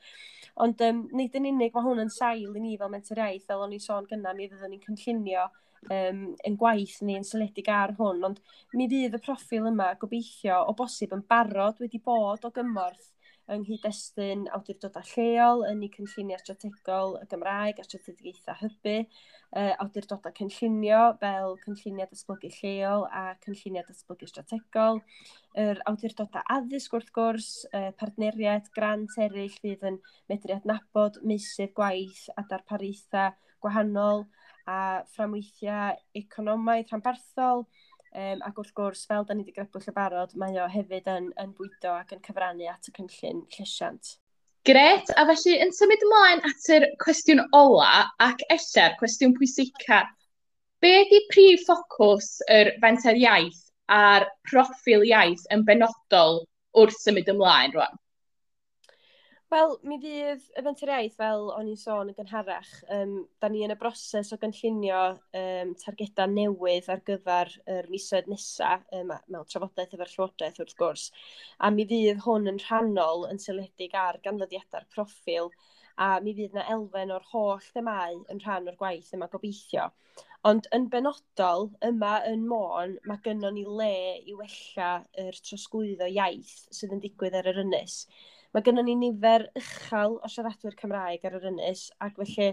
Ond 0.63 0.83
um, 0.87 1.05
nid 1.15 1.35
yn 1.39 1.47
unig, 1.51 1.73
mae 1.75 1.85
hwn 1.85 2.03
yn 2.05 2.13
sail 2.13 2.55
i 2.55 2.63
ni 2.63 2.77
fel 2.79 2.91
mentoriaeth, 2.93 3.47
fel 3.47 3.63
o'n 3.65 3.75
i'n 3.75 3.83
sôn 3.83 4.07
gyna, 4.09 4.35
mi 4.35 4.49
fyddwn 4.51 4.75
ni'n 4.75 4.83
cynllunio 4.87 5.47
um, 5.87 6.25
yn 6.47 6.57
gwaith 6.59 6.97
ni 7.05 7.19
yn 7.19 7.27
syledig 7.27 7.69
ar 7.73 7.95
hwn, 7.99 8.25
ond 8.31 8.41
mi 8.73 8.89
fydd 8.91 9.17
y 9.19 9.23
proffil 9.23 9.69
yma 9.71 9.93
gobeithio 10.01 10.63
o 10.67 10.75
bosib 10.81 11.15
yn 11.17 11.25
barod 11.29 11.81
wedi 11.83 12.01
bod 12.03 12.45
o 12.47 12.53
gymorth 12.55 13.09
yng 13.49 13.63
nghyd-destun 13.65 14.45
awdurdodau 14.53 15.05
lleol 15.09 15.63
yn 15.69 15.81
ei 15.85 15.89
cynlluniau 15.93 16.41
strategol 16.41 17.15
y 17.17 17.25
Gymraeg 17.31 17.79
a 17.81 17.85
strategaethau 17.85 18.57
hybu, 18.59 18.95
uh, 19.57 19.73
awdurdodau 19.83 20.35
cynllunio 20.37 21.01
fel 21.23 21.55
cynlluniau 21.63 22.09
datblygu 22.11 22.51
lleol 22.59 23.07
a 23.09 23.23
cynlluniau 23.45 23.87
datblygu 23.87 24.29
strategol, 24.29 25.01
yr 25.65 25.81
awdurdodau 25.89 26.45
addysg 26.57 26.97
wrth 26.97 27.13
gwrs, 27.15 27.49
uh, 27.73 27.89
partneriaid, 28.01 28.69
grant 28.75 29.17
eraill 29.17 29.57
fydd 29.63 29.87
yn 29.91 30.01
medru 30.29 30.57
adnabod 30.59 31.21
meysydd 31.25 31.73
gwaith 31.79 32.27
a 32.37 32.45
darpariaethau 32.51 33.33
gwahanol, 33.63 34.27
a 34.69 34.79
fframweithiau 35.13 35.97
economaidd 36.21 36.91
rhanbarthol, 36.91 37.65
um, 38.13 38.41
ac 38.45 38.61
wrth 38.61 38.73
gwrs, 38.77 39.05
fel 39.09 39.25
da 39.25 39.35
ni 39.35 39.45
wedi 39.45 39.55
grybwyll 39.57 39.89
y 39.89 39.93
barod, 39.95 40.35
mae 40.41 40.57
o 40.61 40.67
hefyd 40.71 41.09
yn, 41.13 41.29
yn 41.41 41.53
bwydo 41.57 41.93
ac 41.97 42.15
yn 42.15 42.23
cyfrannu 42.25 42.69
at 42.71 42.89
y 42.91 42.95
cynllun 42.97 43.45
llesiant. 43.55 44.15
Gret, 44.67 45.09
a 45.15 45.23
felly 45.29 45.55
yn 45.63 45.71
symud 45.73 46.03
ymlaen 46.05 46.43
at 46.49 46.69
yr 46.75 46.85
cwestiwn 47.03 47.45
ola 47.57 48.05
ac 48.25 48.43
ella'r 48.55 48.97
cwestiwn 48.99 49.35
pwysica. 49.37 50.03
Be 50.83 50.91
ydy 51.03 51.23
prif 51.31 51.63
ffocws 51.67 52.35
yr 52.55 52.73
fenter 52.83 53.17
iaith 53.19 53.63
a'r 53.95 54.27
proffil 54.49 55.05
iaith 55.07 55.47
yn 55.55 55.65
benodol 55.67 56.43
wrth 56.77 56.99
symud 57.01 57.31
ymlaen 57.33 57.73
rwan? 57.75 57.98
Wel, 59.49 59.71
mi 59.89 59.95
fydd 59.97 60.43
y 60.59 60.61
fenter 60.61 60.89
iaith, 60.93 61.15
fel 61.17 61.47
o'n 61.49 61.69
i'n 61.71 61.77
sôn 61.83 62.11
yn 62.11 62.15
gynharach, 62.19 62.67
um, 62.93 63.15
da 63.41 63.49
ni 63.49 63.63
yn 63.65 63.73
y 63.73 63.77
broses 63.81 64.29
o 64.35 64.37
gynllunio 64.43 64.99
um, 65.39 65.71
targedau 65.81 66.29
newydd 66.29 66.89
ar 66.93 67.01
gyfer 67.07 67.49
yr 67.77 67.89
misoedd 67.89 68.29
nesaf, 68.29 68.85
um, 68.99 69.15
mewn 69.33 69.49
trafodaeth 69.49 69.97
efo'r 69.97 70.13
llywodraeth 70.13 70.61
wrth 70.61 70.77
gwrs, 70.83 71.07
a 71.65 71.73
mi 71.73 71.87
fydd 71.89 72.21
hwn 72.27 72.45
yn 72.53 72.61
rhannol 72.67 73.25
yn 73.31 73.41
syledig 73.41 73.97
ar 74.03 74.21
ganfyddiadau'r 74.29 74.85
proffil, 74.93 75.49
a 75.97 76.13
mi 76.21 76.37
fydd 76.37 76.53
na 76.53 76.69
elfen 76.77 77.17
o'r 77.17 77.29
holl 77.33 77.65
themau 77.73 78.21
yn 78.29 78.45
rhan 78.45 78.69
o'r 78.69 78.77
gwaith 78.85 79.09
yma 79.17 79.33
gobeithio. 79.33 79.89
Ond 80.45 80.69
yn 80.77 80.91
benodol, 80.93 81.71
yma 81.89 82.19
yn 82.29 82.45
Môn, 82.53 82.99
mae 83.09 83.25
gynnon 83.25 83.57
ni 83.57 83.65
le 83.65 83.93
i 84.21 84.37
wella 84.37 84.97
yr 85.25 85.41
trosglwyddo 85.41 86.17
iaith 86.19 86.59
sydd 86.69 86.93
yn 86.93 87.07
digwydd 87.09 87.41
ar 87.41 87.49
yr 87.49 87.65
ynys. 87.65 88.03
Mae 88.49 88.65
gennym 88.65 88.87
ni 88.87 88.95
nifer 88.97 89.43
uchel 89.59 90.15
o 90.25 90.29
siaradwyr 90.33 90.73
Cymraeg 90.77 91.25
ar 91.27 91.35
yr 91.37 91.43
ynys, 91.51 91.83
ac 92.01 92.15
felly 92.17 92.47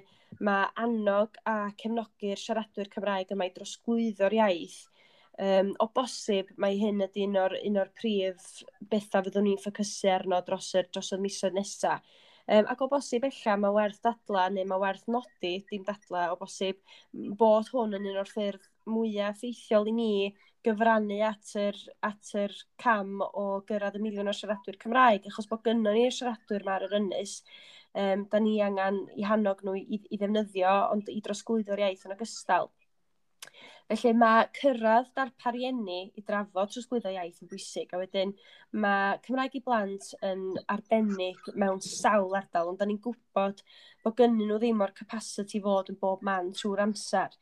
mae 0.45 0.67
annog 0.83 1.38
a 1.49 1.55
cefnogi'r 1.81 2.43
siaradwyr 2.43 2.91
Cymraeg 2.93 3.33
yma 3.33 3.47
i 3.49 3.53
drosglwyddo'r 3.55 4.37
iaith. 4.37 4.83
Um, 5.47 5.73
o 5.81 5.87
bosib, 5.97 6.53
mae 6.61 6.76
hyn 6.81 7.00
ydy 7.07 7.25
un 7.29 7.41
o'r, 7.41 7.57
un 7.69 7.81
o'r 7.81 7.93
prif 7.97 8.45
bethau 8.93 9.25
fyddwn 9.25 9.49
ni'n 9.49 9.62
ffocysu 9.62 10.12
arno 10.12 10.41
dros 10.45 10.71
y, 10.76 10.85
dros 10.93 11.12
y 11.17 11.21
misoedd 11.23 11.57
nesaf. 11.57 12.05
Um, 12.47 12.69
ac 12.71 12.85
o 12.85 12.91
bosib 12.93 13.25
ella 13.26 13.57
mae 13.59 13.75
werth 13.75 14.03
dadla 14.05 14.47
neu 14.53 14.69
mae 14.69 14.83
werth 14.85 15.09
nodi, 15.11 15.55
dim 15.71 15.85
dadla 15.88 16.29
o 16.35 16.37
bosib, 16.41 16.79
bod 17.41 17.73
hwn 17.73 17.97
yn 17.99 18.11
un 18.12 18.21
o'r 18.21 18.31
ffyrdd 18.31 18.69
mwyaf 18.93 19.41
effeithiol 19.41 19.88
i 19.91 19.97
ni 19.97 20.12
gyfrannu 20.67 21.21
at 21.27 21.55
yr, 21.63 21.79
at 22.09 22.33
yr 22.43 22.55
cam 22.83 23.23
o 23.27 23.47
gyrraedd 23.69 23.99
y 23.99 24.03
miliwn 24.05 24.31
o 24.31 24.35
siaradwyr 24.37 24.79
Cymraeg, 24.83 25.29
achos 25.31 25.49
bod 25.51 25.65
gynnon 25.67 25.97
ni'r 25.97 26.15
siaradwyr 26.15 26.67
yma 26.67 26.77
ar 26.77 26.87
yr 26.89 26.99
ynys, 27.01 27.37
um, 27.95 28.27
da 28.33 28.41
ni 28.43 28.57
angen 28.65 29.05
i 29.17 29.27
hannog 29.29 29.63
nhw 29.65 29.77
i, 29.81 30.01
i 30.11 30.19
ddefnyddio, 30.21 30.75
ond 30.97 31.13
i 31.13 31.23
drosglwyddo'r 31.25 31.87
iaith 31.87 32.05
yn 32.09 32.17
ogystal. 32.17 32.73
Felly 33.87 34.11
mae 34.19 34.47
cyrraedd 34.59 35.13
darpar 35.15 35.55
rieni 35.55 36.01
i 36.19 36.23
drafod 36.27 36.73
trosglwyddo 36.73 37.13
iaith 37.15 37.45
yn 37.45 37.51
bwysig, 37.53 37.93
a 37.95 38.01
wedyn 38.01 38.33
mae 38.83 39.21
Cymraeg 39.23 39.55
i 39.55 39.63
blant 39.69 40.09
yn 40.27 40.43
arbennig 40.75 41.39
mewn 41.55 41.79
sawl 41.87 42.35
ardal, 42.35 42.73
ond 42.73 42.81
da 42.81 42.89
ni'n 42.89 42.99
gwybod 43.05 43.63
bod 44.07 44.15
gynnyn 44.21 44.47
nhw 44.47 44.57
ddim 44.63 44.83
o'r 44.85 44.93
capacity 44.95 45.59
fod 45.63 45.89
yn 45.91 45.97
bob 45.99 46.21
man 46.27 46.53
trwy'r 46.55 46.85
amser. 46.85 47.33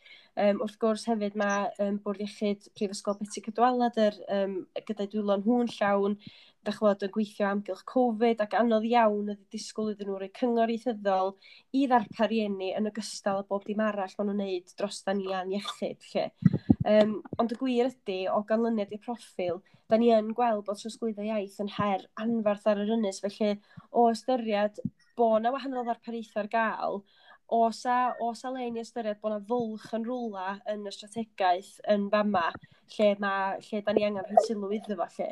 Um, 0.40 0.62
wrth 0.64 0.78
gwrs 0.80 1.04
hefyd 1.11 1.37
mae 1.37 1.66
um, 1.85 1.99
Bwrdd 2.02 2.25
Iechyd 2.25 2.71
Prifysgol 2.75 3.18
Beti 3.18 3.42
Cydwalad 3.44 3.99
yr, 4.00 4.16
um, 4.33 4.54
gyda 4.88 5.06
dwylon 5.12 5.44
hwn 5.44 5.68
llawn, 5.75 6.16
da 6.64 6.73
chwod 6.73 7.04
yn 7.04 7.12
gweithio 7.12 7.50
amgylch 7.50 7.85
Covid 7.92 8.40
ac 8.40 8.56
anodd 8.56 8.88
iawn 8.88 9.28
ydy 9.35 9.44
disgwyl 9.52 9.92
iddyn 9.92 10.09
nhw 10.09 10.16
roi 10.23 10.30
cyngor 10.40 10.73
ieithyddol 10.73 11.35
i 11.76 11.85
ddarpar 11.90 12.33
rieni 12.33 12.73
yn 12.78 12.88
ogystal 12.88 13.42
â 13.42 13.47
bob 13.50 13.68
dim 13.68 13.85
arall 13.85 14.16
maen 14.16 14.33
nhw'n 14.33 14.42
neud 14.47 14.75
dros 14.80 15.04
da 15.04 15.14
ni 15.18 15.28
a'n 15.37 15.52
iechyd 15.59 16.09
lle. 16.14 16.26
Um, 16.88 17.18
ond 17.40 17.52
y 17.52 17.61
gwir 17.61 17.92
ydy, 17.92 18.23
o 18.33 18.40
ganlyniad 18.49 18.97
i'r 18.97 19.04
proffil, 19.04 19.61
da 19.92 20.00
ni 20.00 20.09
yn 20.16 20.33
gweld 20.37 20.64
bod 20.64 20.80
trosglwyddo 20.80 21.28
iaith 21.28 21.61
yn 21.61 21.75
her 21.76 22.09
anfarth 22.25 22.66
ar 22.73 22.80
yr 22.80 22.97
ynys, 22.97 23.21
felly 23.25 23.59
o 23.92 24.09
ystyried 24.16 24.80
bod 25.18 25.42
na 25.42 25.52
wahanol 25.54 25.87
ddarpariaethau 25.87 26.42
ar 26.42 26.50
gael, 26.52 27.00
osa, 27.49 27.94
a, 27.94 28.14
oes 28.25 28.44
a 28.44 28.50
le 28.50 28.68
ni 28.71 28.83
ystyried 28.83 29.21
bod 29.23 29.35
na 29.35 29.40
fwlch 29.49 29.90
yn 29.97 30.06
rwla 30.09 30.54
yn 30.73 30.87
y 30.88 30.92
strategaeth 30.94 31.75
yn 31.94 32.09
fama, 32.12 32.47
lle, 32.97 33.11
ma, 33.21 33.35
lle 33.66 33.83
da 33.85 33.94
ni 33.94 34.06
angen 34.06 34.25
rhoi 34.28 34.47
sylw 34.47 34.73
iddo 34.78 34.97
fo 35.00 35.09
lle. 35.18 35.28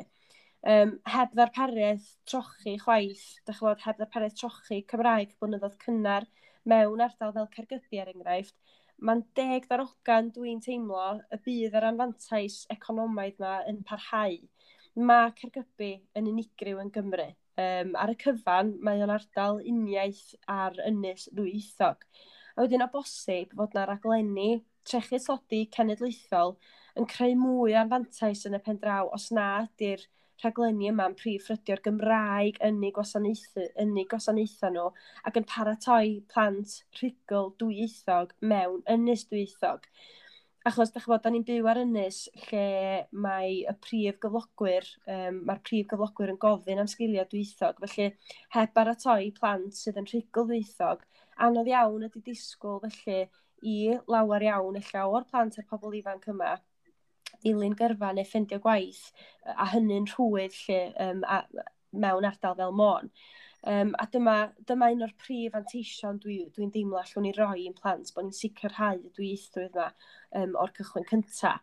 Um, 0.73 0.93
heb 1.11 1.33
ddarpariaeth 1.35 2.05
trochi 2.29 2.77
chwaith, 2.79 3.25
dych 3.47 3.59
chi'n 3.59 3.83
heb 3.83 3.99
ddarpariaeth 3.99 4.37
trochi 4.39 4.79
Cymraeg 4.87 5.33
blynyddoedd 5.41 5.75
cynnar 5.81 6.29
mewn 6.69 7.03
ardal 7.03 7.33
fel 7.35 7.49
Cergybi 7.57 7.99
er 7.99 8.13
enghraifft, 8.13 8.55
mae'n 9.03 9.25
deg 9.35 9.67
darogan 9.67 10.31
dwi'n 10.35 10.61
teimlo 10.63 11.03
y 11.35 11.39
bydd 11.43 11.75
yr 11.79 11.89
anfantais 11.89 12.61
economaidd 12.71 13.41
yma 13.41 13.57
yn 13.67 13.83
parhau. 13.89 14.37
Mae 15.09 15.33
Cergybi 15.41 15.95
yn 16.15 16.29
unigryw 16.31 16.79
yn 16.85 16.93
Gymru 16.95 17.27
um, 17.61 17.95
ar 17.99 18.13
y 18.13 18.17
cyfan 18.23 18.73
mae 18.85 19.03
o'n 19.05 19.13
ardal 19.13 19.61
uniaeth 19.61 20.33
ar 20.49 20.79
ynys 20.87 21.27
ddwyieithog. 21.33 22.05
A 22.53 22.61
wedyn 22.61 22.85
o 22.85 22.89
bosib 22.93 23.53
fod 23.57 23.75
na 23.77 23.85
raglenni 23.89 24.63
trechu 24.89 25.19
sodi 25.21 25.63
cenedlaethol 25.75 26.57
yn 26.99 27.07
creu 27.13 27.37
mwy 27.39 27.77
o 27.79 27.85
fantais 27.93 28.43
yn 28.49 28.57
y 28.57 28.61
pen 28.65 28.81
draw 28.81 29.09
os 29.17 29.31
na 29.37 29.47
ydy'r 29.65 30.03
rhaglenni 30.43 30.89
yma'n 30.91 31.15
prif 31.19 31.47
ffrydio'r 31.47 31.81
Gymraeg 31.85 32.59
yn 32.67 32.81
eu 32.83 32.91
gwasanaethu, 32.95 33.67
yn 33.79 33.93
eu 34.01 34.05
gwasanaethu 34.11 34.71
nhw 34.73 34.89
ac 35.29 35.39
yn 35.39 35.47
paratoi 35.49 36.17
plant 36.33 36.75
rhugl 36.99 37.53
dwyieithog 37.61 38.35
mewn 38.53 38.83
ynys 38.95 39.25
dwyieithog. 39.29 39.87
Achos, 40.63 40.93
dych 40.95 41.03
chi'n 41.03 41.11
bod, 41.11 41.21
da 41.25 41.29
ni'n 41.33 41.43
byw 41.43 41.65
ar 41.67 41.81
ynys 41.81 42.17
lle 42.45 42.67
mae 43.25 43.55
y 43.67 43.71
prif 43.83 44.19
gyflogwyr, 44.23 44.85
um, 45.11 45.41
mae'r 45.49 45.59
prif 45.67 45.89
gyflogwyr 45.91 46.31
yn 46.31 46.37
gofyn 46.39 46.79
am 46.79 46.87
sgiliau 46.87 47.27
dwythog, 47.27 47.81
felly 47.83 48.05
heb 48.55 48.71
baratoi 48.77 49.33
plant 49.35 49.75
sydd 49.75 49.99
yn 49.99 50.07
rhugl 50.07 50.47
dwythog, 50.53 51.03
anodd 51.47 51.67
iawn 51.73 52.07
ydy 52.07 52.23
disgwyl 52.29 52.79
felly 52.85 53.25
i 53.73 53.75
lawer 54.15 54.47
iawn 54.47 54.79
eich 54.79 54.93
o'r 55.01 55.27
plant 55.33 55.59
a'r 55.59 55.67
pobl 55.67 55.99
ifanc 55.99 56.29
yma 56.31 56.53
dilyn 57.43 57.75
gyrfa 57.83 58.13
neu 58.15 58.31
ffeindio 58.31 58.63
gwaith 58.63 59.03
a 59.43 59.67
hynny'n 59.73 60.07
rhwydd 60.13 60.55
lle 60.63 60.81
um, 61.09 61.23
a, 61.27 61.41
mewn 61.91 62.31
ardal 62.31 62.55
fel 62.61 62.71
môn. 62.79 63.11
Um, 63.65 63.93
a 63.95 64.05
dyma, 64.11 64.51
dyma 64.67 64.89
un 64.91 65.05
o'r 65.05 65.13
prif 65.23 65.53
anteision 65.55 66.17
dwi'n 66.19 66.49
dwi, 66.49 66.49
dwi 66.55 66.65
deimlo 66.73 66.97
allwn 66.99 67.23
ni 67.23 67.29
roi 67.37 67.61
i'n 67.63 67.75
plant, 67.77 68.09
bod 68.11 68.25
ni'n 68.27 68.35
sicrhau 68.35 68.97
y 68.99 69.11
dwyieithrwydd 69.15 69.77
yma 69.79 69.85
um, 70.41 70.57
o'r 70.59 70.73
cychwyn 70.75 71.07
cyntaf. 71.07 71.61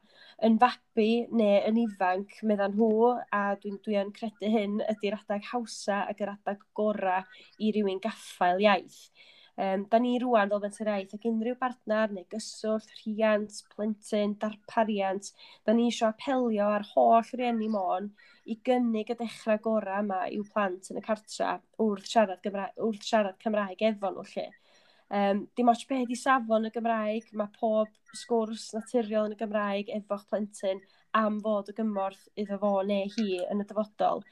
Yn 0.48 0.56
fabi 0.62 1.10
neu 1.36 1.58
yn 1.68 1.82
ifanc, 1.82 2.38
meddyn 2.48 2.72
nhw, 2.78 3.10
a 3.36 3.42
dwi'n 3.60 3.76
dwi, 3.84 3.98
dwi 3.98 4.14
credu 4.16 4.52
hyn, 4.54 4.78
ydy'r 4.94 5.18
adag 5.18 5.44
hawsa 5.50 6.00
ac 6.08 6.24
yr 6.24 6.32
adag 6.38 6.64
gorau 6.80 7.28
i 7.60 7.74
rywun 7.76 8.00
gaffael 8.06 8.64
iaith. 8.64 9.02
Um, 9.60 9.82
da 9.92 9.98
ni 10.00 10.14
rwan 10.22 10.48
fel 10.48 10.60
benteraidd 10.62 11.10
ac 11.16 11.24
unrhyw 11.28 11.56
bartner 11.60 12.12
neu 12.16 12.24
gyswllt, 12.32 12.92
rhiant, 13.00 13.58
plentyn, 13.74 14.32
darpariant, 14.40 15.26
da 15.68 15.74
ni 15.76 15.88
eisiau 15.90 16.14
apelio 16.14 16.68
ar 16.76 16.86
holl 16.94 17.32
rieni 17.40 17.68
môn 17.74 18.06
i 18.48 18.56
gynnig 18.68 19.12
y 19.12 19.16
dechrau 19.18 19.60
gorau 19.66 20.04
yma 20.06 20.22
i'w 20.36 20.46
plant 20.54 20.88
yn 20.94 21.00
y 21.00 21.04
cartra 21.04 21.58
wrth 21.84 22.08
siarad, 22.08 22.40
Gymra 22.46 22.70
wrth 22.86 23.04
siarad 23.10 23.36
Cymraeg 23.44 23.84
efo 23.90 24.12
nhw 24.14 24.24
lle. 24.30 24.46
Um, 25.20 25.42
dim 25.58 25.72
ots 25.74 25.84
beth 25.90 26.14
i 26.14 26.16
safon 26.22 26.70
y 26.70 26.72
Gymraeg, 26.78 27.28
mae 27.36 27.52
pob 27.58 28.16
sgwrs 28.22 28.70
naturiol 28.78 29.28
yn 29.28 29.36
y 29.36 29.40
Gymraeg 29.42 29.92
efo'ch 29.98 30.24
plentyn 30.30 30.80
am 31.20 31.36
fod 31.44 31.68
y 31.68 31.76
gymorth 31.76 32.28
iddo 32.38 32.56
fo 32.62 32.72
neu 32.86 33.12
hi 33.18 33.42
yn 33.50 33.60
y 33.60 33.68
dyfodol. 33.68 34.24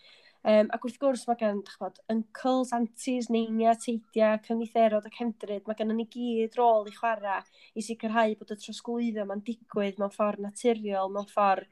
Um, 0.46 0.68
ac 0.70 0.84
wrth 0.86 1.00
gwrs 1.02 1.24
mae 1.26 1.38
gen, 1.40 1.60
dach 1.66 1.80
bod, 1.82 1.96
uncles, 2.12 2.70
aunties, 2.76 3.26
neinia, 3.34 3.72
teidia, 3.82 4.36
cynitherod 4.44 5.08
ac 5.08 5.18
hemdryd, 5.18 5.66
mae 5.66 5.78
gen 5.78 5.90
ni 5.98 6.06
gyd 6.12 6.54
rôl 6.60 6.86
i 6.86 6.94
chwarae 6.94 7.40
i 7.74 7.82
sicrhau 7.82 8.36
bod 8.38 8.54
y 8.54 8.58
trosglwyddo 8.62 9.26
mae'n 9.26 9.42
digwydd 9.48 9.98
mewn 9.98 10.14
ffordd 10.14 10.44
naturiol, 10.46 11.10
mewn 11.12 11.26
ffordd 11.32 11.66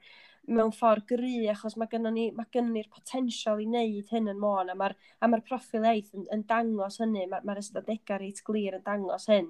mewn 0.47 0.71
ffordd 0.71 1.03
gry, 1.09 1.47
achos 1.51 1.75
mae 1.79 1.89
gynnon 1.91 2.15
ni, 2.15 2.29
mae 2.35 2.47
gynnon 2.53 2.75
ni'r 2.77 2.87
potensial 2.91 3.59
i 3.59 3.65
wneud 3.67 4.11
hyn 4.13 4.31
yn 4.31 4.39
môn, 4.39 4.71
a 4.71 4.75
mae'r 4.79 4.95
ma 5.27 5.39
proffil 5.49 5.87
eith 5.89 6.13
yn, 6.15 6.23
yn 6.31 6.45
dangos 6.47 7.01
hynny, 7.01 7.25
mae'r 7.27 7.43
ma, 7.43 7.55
ma 7.55 7.63
ystadegau 7.63 8.21
reit 8.21 8.39
glir 8.47 8.77
yn 8.77 8.85
dangos 8.85 9.27
hyn. 9.31 9.49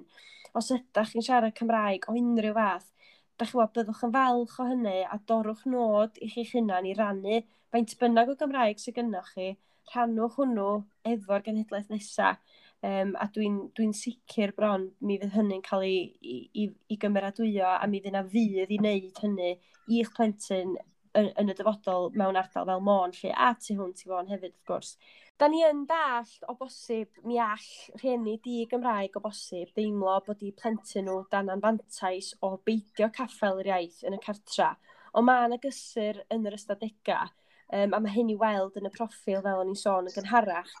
Os 0.58 0.72
ydych 0.74 1.12
chi'n 1.12 1.26
siarad 1.26 1.54
Cymraeg 1.58 2.08
o 2.10 2.16
unrhyw 2.18 2.56
fath, 2.56 2.90
da 3.38 3.46
chi 3.46 3.58
wybod, 3.58 3.74
byddwch 3.76 4.04
yn 4.06 4.14
falch 4.14 4.56
o 4.58 4.66
hynny 4.66 4.98
a 5.06 5.18
dorwch 5.30 5.64
nod 5.70 6.18
i 6.24 6.28
chi'ch 6.32 6.56
hunan 6.56 6.88
i 6.90 6.94
rannu 6.98 7.40
faint 7.72 7.94
bynnag 8.00 8.32
o 8.32 8.36
Gymraeg 8.40 8.80
sydd 8.82 8.96
gynnwch 8.98 9.34
chi, 9.34 9.48
rhannwch 9.92 10.38
hwnnw 10.40 10.70
efo'r 11.12 11.44
genhedlaeth 11.46 11.92
nesaf. 11.92 12.40
Um, 12.88 13.16
a 13.18 13.26
dwi'n 13.34 13.56
dwi 13.74 13.88
sicr 13.98 14.52
bron, 14.54 14.84
mi 15.02 15.16
fydd 15.18 15.34
hynny'n 15.34 15.64
cael 15.66 15.82
ei, 15.86 16.02
i, 16.22 16.36
i, 16.62 16.66
i 16.94 16.98
gymeradwyo 17.02 17.72
a 17.72 17.88
mi 17.90 17.98
fydd 17.98 18.12
yna 18.12 18.22
fydd 18.34 18.74
i 18.74 18.78
wneud 18.78 19.18
hynny 19.24 19.54
i'ch 19.98 20.12
plentyn 20.14 20.76
yn, 21.18 21.30
yn 21.40 21.52
y 21.52 21.56
dyfodol 21.58 22.12
mewn 22.18 22.38
ardal 22.40 22.68
fel 22.68 22.84
Môn 22.84 23.14
lle 23.18 23.32
a 23.46 23.52
tu 23.58 23.76
hwnt 23.78 24.04
i 24.04 24.10
Fôn 24.10 24.30
hefyd 24.30 24.52
wrth 24.52 24.68
gwrs. 24.70 24.92
Da 25.38 25.46
ni 25.46 25.60
yn 25.62 25.84
dall 25.86 26.30
o 26.50 26.56
bosib 26.58 27.20
mi 27.28 27.36
all 27.38 27.66
rhieni 28.00 28.32
di 28.42 28.64
Gymraeg 28.70 29.14
o 29.18 29.22
bosib 29.22 29.70
deimlo 29.76 30.16
bod 30.26 30.40
i 30.42 30.50
plentyn 30.62 31.06
nhw 31.06 31.20
dan 31.30 31.52
anfantais 31.54 32.32
o 32.42 32.56
beidio 32.66 33.06
caffel 33.18 33.62
yr 33.62 33.70
iaith 33.70 34.00
yn 34.08 34.16
y 34.16 34.20
cartra, 34.24 34.72
ond 35.14 35.28
mae 35.28 35.46
yna 35.46 35.60
gysur 35.62 36.18
yn 36.34 36.48
yr 36.50 36.58
ystadegau, 36.58 37.30
um, 37.70 37.94
a 37.94 38.02
mae 38.02 38.16
hyn 38.16 38.34
i 38.34 38.36
weld 38.42 38.80
yn 38.80 38.90
y 38.90 38.92
proffil 38.98 39.44
fel 39.46 39.62
o'n 39.62 39.70
i'n 39.70 39.78
sôn 39.78 40.10
yn 40.10 40.16
gynharach, 40.16 40.74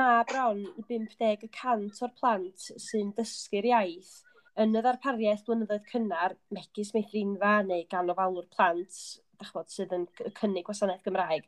mae 0.00 0.26
bron 0.32 0.66
i 0.66 0.86
50% 0.90 2.02
o'r 2.02 2.14
plant 2.18 2.68
sy'n 2.88 3.14
dysgu'r 3.16 3.70
iaith 3.70 4.12
yn 4.62 4.74
y 4.76 4.82
ddarpariaeth 4.82 5.46
blynyddoedd 5.46 5.86
cynnar, 5.94 6.34
megis 6.50 6.90
meithrinfa 6.96 7.60
neu 7.70 7.86
gan 7.94 8.10
ofalwr 8.12 8.50
plant 8.56 8.98
chod, 9.48 9.70
sydd 9.72 9.94
yn 9.96 10.08
cynnig 10.38 10.66
gwasanaeth 10.66 11.04
Gymraeg, 11.06 11.46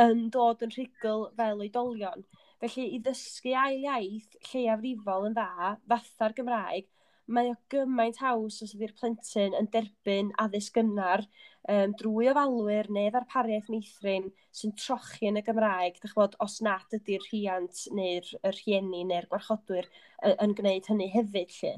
yn 0.00 0.28
dod 0.34 0.64
yn 0.66 0.72
rhugl 0.76 1.26
fel 1.38 1.64
oedolion. 1.66 2.24
Felly, 2.60 2.86
i 2.96 2.98
ddysgu 3.04 3.54
ail 3.56 3.84
iaith 3.86 4.34
lleiafrifol 4.50 5.30
yn 5.30 5.36
dda, 5.36 5.76
fatha'r 5.88 6.36
Gymraeg, 6.36 6.88
mae 7.30 7.52
o 7.52 7.56
gymaint 7.70 8.18
haws 8.24 8.58
os 8.64 8.74
ydy'r 8.74 8.92
plentyn 8.98 9.54
yn 9.54 9.68
derbyn 9.70 10.32
addysg 10.42 10.74
gynnar 10.80 11.22
um, 11.22 11.94
drwy 12.00 12.30
ofalwyr 12.32 12.90
neu 12.96 13.12
ddarpariaeth 13.14 13.70
meithrin 13.70 14.26
sy'n 14.56 14.74
trochi 14.78 15.28
yn 15.30 15.38
y 15.38 15.44
Gymraeg, 15.46 16.00
dych 16.02 16.16
bod, 16.18 16.34
os 16.42 16.58
nad 16.66 16.98
ydy'r 16.98 17.26
rhiant 17.28 17.84
neu'r 17.96 18.32
rhieni 18.56 19.04
neu'r 19.12 19.28
gwarchodwyr 19.30 19.88
yn 20.32 20.56
gwneud 20.58 20.90
hynny 20.90 21.10
hefyd. 21.14 21.54
Lle 21.60 21.74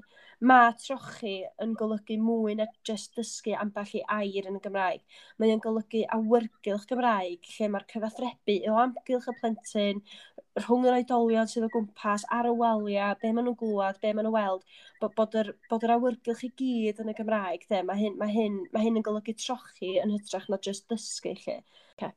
mae 0.50 0.72
trochi 0.74 1.36
yn 1.62 1.74
golygu 1.78 2.16
mwy 2.18 2.56
na 2.58 2.64
just 2.88 3.14
dysgu 3.18 3.52
ambell 3.62 3.92
i 3.94 4.00
air 4.16 4.48
yn 4.50 4.58
y 4.58 4.62
Gymraeg. 4.64 5.02
Mae 5.38 5.52
yn 5.54 5.62
golygu 5.62 6.02
awyrgylch 6.16 6.88
Gymraeg, 6.90 7.46
lle 7.54 7.68
mae'r 7.70 7.86
cyfathrebu 7.92 8.56
o 8.72 8.74
amgylch 8.82 9.28
y 9.30 9.34
plentyn, 9.38 10.02
rhwng 10.58 10.88
yr 10.88 10.96
oedolion 10.98 11.50
sydd 11.50 11.68
o 11.68 11.70
gwmpas, 11.76 12.26
ar 12.34 12.50
y 12.50 12.54
waliau, 12.58 13.14
be 13.22 13.30
maen 13.30 13.46
nhw'n 13.46 13.58
glwad, 13.60 14.00
be 14.02 14.10
maen 14.10 14.26
nhw'n 14.26 14.34
weld, 14.34 14.66
bod, 15.04 15.14
bod, 15.20 15.38
yr, 15.38 15.52
bod 15.70 15.86
yr 15.86 15.94
awyrgylch 15.96 16.44
i 16.48 16.52
gyd 16.58 17.04
yn 17.04 17.14
y 17.14 17.16
Gymraeg, 17.20 17.68
de, 17.70 17.84
mae 17.86 18.02
hyn, 18.02 18.18
mae 18.18 18.34
hyn, 18.34 18.58
mae 18.74 18.88
hyn 18.88 18.98
yn 18.98 19.06
golygu 19.06 19.38
trochi 19.38 19.94
yn 20.02 20.16
hytrach 20.16 20.50
na 20.50 20.58
just 20.66 20.90
dysgu, 20.90 21.36
lle. 21.46 21.60
Okay. 21.94 22.12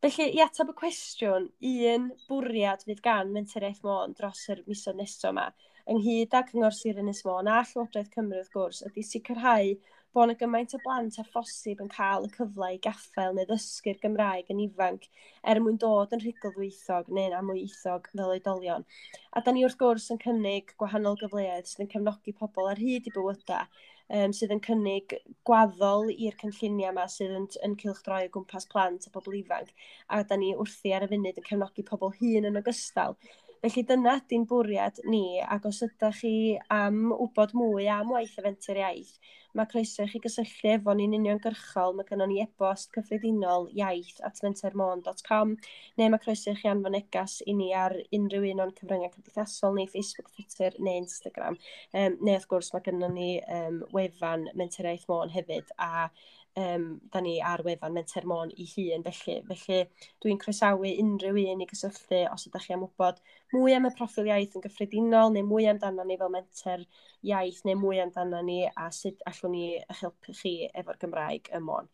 Felly, 0.00 0.32
i 0.32 0.42
ateb 0.46 0.72
y 0.72 0.80
cwestiwn, 0.80 1.52
un 1.74 2.12
bwriad 2.30 2.88
fydd 2.88 3.04
gan 3.04 3.36
Menter 3.36 3.68
Môn 3.84 4.16
dros 4.16 4.48
yr 4.54 4.64
misoedd 4.64 5.02
nesaf 5.02 5.34
yma, 5.34 5.50
ynghyd 5.88 6.34
â 6.36 6.42
Cyngor 6.48 6.74
Sir 6.76 6.98
Ynys 7.00 7.22
Môn 7.24 7.48
a 7.48 7.62
Llywodraeth 7.64 8.10
Cymru 8.12 8.42
wrth 8.42 8.50
gwrs 8.52 8.82
ydy 8.84 9.04
sicrhau 9.10 9.70
bod 10.16 10.26
yna 10.26 10.34
gymaint 10.40 10.74
o 10.76 10.80
blant 10.84 11.16
a 11.20 11.24
phosib 11.32 11.80
yn 11.84 11.88
cael 11.94 12.26
y 12.26 12.30
cyfle 12.34 12.68
i 12.74 12.80
gaffael 12.84 13.34
neu 13.36 13.48
ddysgu'r 13.48 14.00
Gymraeg 14.02 14.52
yn 14.52 14.60
ifanc 14.66 15.06
er 15.52 15.60
mwyn 15.64 15.80
dod 15.84 16.12
yn 16.16 16.22
rhugl 16.24 16.52
ddwythog 16.56 17.08
neu'n 17.18 17.38
amwyieithog 17.38 18.10
fel 18.12 18.34
oedolion. 18.34 18.84
A 19.32 19.44
da 19.46 19.56
ni 19.56 19.64
wrth 19.64 19.78
gwrs 19.80 20.10
yn 20.12 20.20
cynnig 20.26 20.76
gwahanol 20.82 21.16
gyfleoedd 21.22 21.72
sydd 21.72 21.86
yn 21.86 21.92
cefnogi 21.96 22.36
pobl 22.42 22.68
ar 22.74 22.84
hyd 22.84 23.08
i 23.08 23.14
bywydau 23.16 23.64
um, 23.64 24.36
sydd 24.36 24.52
yn 24.58 24.64
cynnig 24.68 25.16
gwaddol 25.48 26.12
i'r 26.12 26.36
cynlluniau 26.44 26.92
yma 26.92 27.08
sydd 27.16 27.36
yn, 27.40 27.50
yn 27.64 27.80
cilchdroi 27.80 28.26
o 28.28 28.32
gwmpas 28.36 28.68
plant 28.72 29.08
a 29.08 29.16
bobl 29.16 29.40
ifanc. 29.40 29.72
A 30.12 30.20
da 30.24 30.36
ni 30.36 30.54
wrthi 30.56 30.96
ar 30.96 31.08
y 31.08 31.12
funud 31.14 31.40
yn 31.40 31.52
cefnogi 31.52 31.88
pobl 31.92 32.16
hun 32.20 32.52
yn 32.52 32.60
ogystal 32.60 33.16
Felly 33.62 33.82
dyna 33.90 34.12
ydy'n 34.20 34.44
bwriad 34.50 34.98
ni, 35.12 35.22
ac 35.54 35.64
os 35.70 35.80
ydych 35.86 36.18
chi 36.20 36.32
am 36.76 36.98
wybod 37.16 37.54
mwy 37.58 37.88
am 37.94 38.12
waith 38.14 38.36
y 38.38 38.44
Fenter 38.44 38.78
Iaith, 38.82 39.16
Mae 39.58 39.66
croeso 39.66 40.04
i 40.06 40.10
chi 40.12 40.20
gysylltu 40.22 40.68
efo 40.70 40.92
ni'n 40.94 41.16
uniongyrchol. 41.18 41.96
Mae 41.98 42.06
gennym 42.06 42.30
ni 42.30 42.38
e-bost 42.44 42.92
cyffredinol 42.94 43.66
iaith 43.74 44.20
at 44.28 44.38
mentermon.com 44.44 45.56
neu 45.98 46.12
mae 46.14 46.22
croeso 46.22 46.54
i 46.54 46.60
chi 46.60 46.70
anfon 46.70 46.94
negas 46.94 47.40
i 47.50 47.56
ni 47.58 47.72
ar 47.74 47.96
unrhyw 48.20 48.46
un 48.52 48.64
o'n 48.64 48.74
cyfryngau 48.78 49.10
cymdeithasol 49.16 49.74
neu 49.74 49.90
Facebook, 49.90 50.30
Twitter 50.36 50.78
neu 50.78 51.02
Instagram. 51.02 51.58
Um, 51.90 52.20
neu 52.22 52.36
wrth 52.36 52.46
gwrs 52.52 52.70
mae 52.74 52.86
gennym 52.86 53.18
ni 53.18 53.30
um, 53.60 53.82
wefan 53.96 54.46
Menteraeth 54.62 55.08
Môn 55.10 55.34
hefyd 55.34 55.74
a 55.82 56.08
um, 56.58 57.00
da 57.12 57.20
ni 57.20 57.40
ar 57.42 57.62
wefan 57.66 57.92
Menter 57.92 58.26
Môn 58.26 58.50
i 58.56 58.66
hun 58.72 59.04
felly. 59.06 59.36
Felly 59.50 59.80
dwi'n 60.22 60.40
croesawu 60.42 60.90
unrhyw 61.02 61.40
un 61.52 61.62
i 61.64 61.68
gysylltu 61.70 62.24
os 62.32 62.46
ydych 62.48 62.66
chi 62.68 62.74
am 62.76 62.84
wybod 62.86 63.20
mwy 63.54 63.76
am 63.76 63.88
y 63.88 63.92
proffil 63.98 64.30
iaith 64.30 64.56
yn 64.58 64.64
gyffredinol 64.64 65.34
neu 65.34 65.46
mwy 65.46 65.68
amdano 65.70 66.06
ni 66.06 66.18
fel 66.20 66.32
menter 66.34 66.84
iaith 67.26 67.60
neu 67.66 67.78
mwy 67.78 68.00
amdano 68.02 68.40
ni 68.44 68.64
a 68.68 68.90
sut 68.94 69.22
allwn 69.30 69.54
ni 69.54 69.64
eich 69.78 70.02
helpu 70.02 70.34
chi 70.40 70.54
efo'r 70.72 70.98
Gymraeg 71.02 71.50
y 71.54 71.62
môn. 71.64 71.88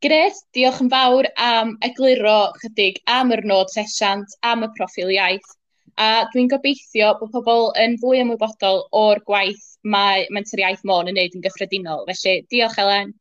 Gret, 0.00 0.38
diolch 0.56 0.80
yn 0.80 0.88
fawr 0.92 1.28
am 1.44 1.74
egluro 1.84 2.52
chydig 2.62 3.02
am 3.16 3.34
yr 3.36 3.44
nod 3.44 3.72
sesiant, 3.74 4.38
am 4.40 4.64
y 4.64 4.70
proffil 4.78 5.12
iaith. 5.12 5.56
A 6.00 6.24
dwi'n 6.32 6.48
gobeithio 6.48 7.12
bod 7.20 7.34
pobl 7.34 7.68
yn 7.82 7.98
fwy 8.00 8.22
ymwybodol 8.22 8.86
o'r 8.96 9.20
gwaith 9.28 9.66
mae 9.84 10.24
Menter 10.32 10.64
Iaith 10.64 10.86
Môn 10.88 11.12
yn 11.12 11.18
wneud 11.18 11.36
yn 11.36 11.44
gyffredinol. 11.44 12.06
Felly, 12.08 12.38
diolch 12.48 12.80
Elen. 12.80 13.16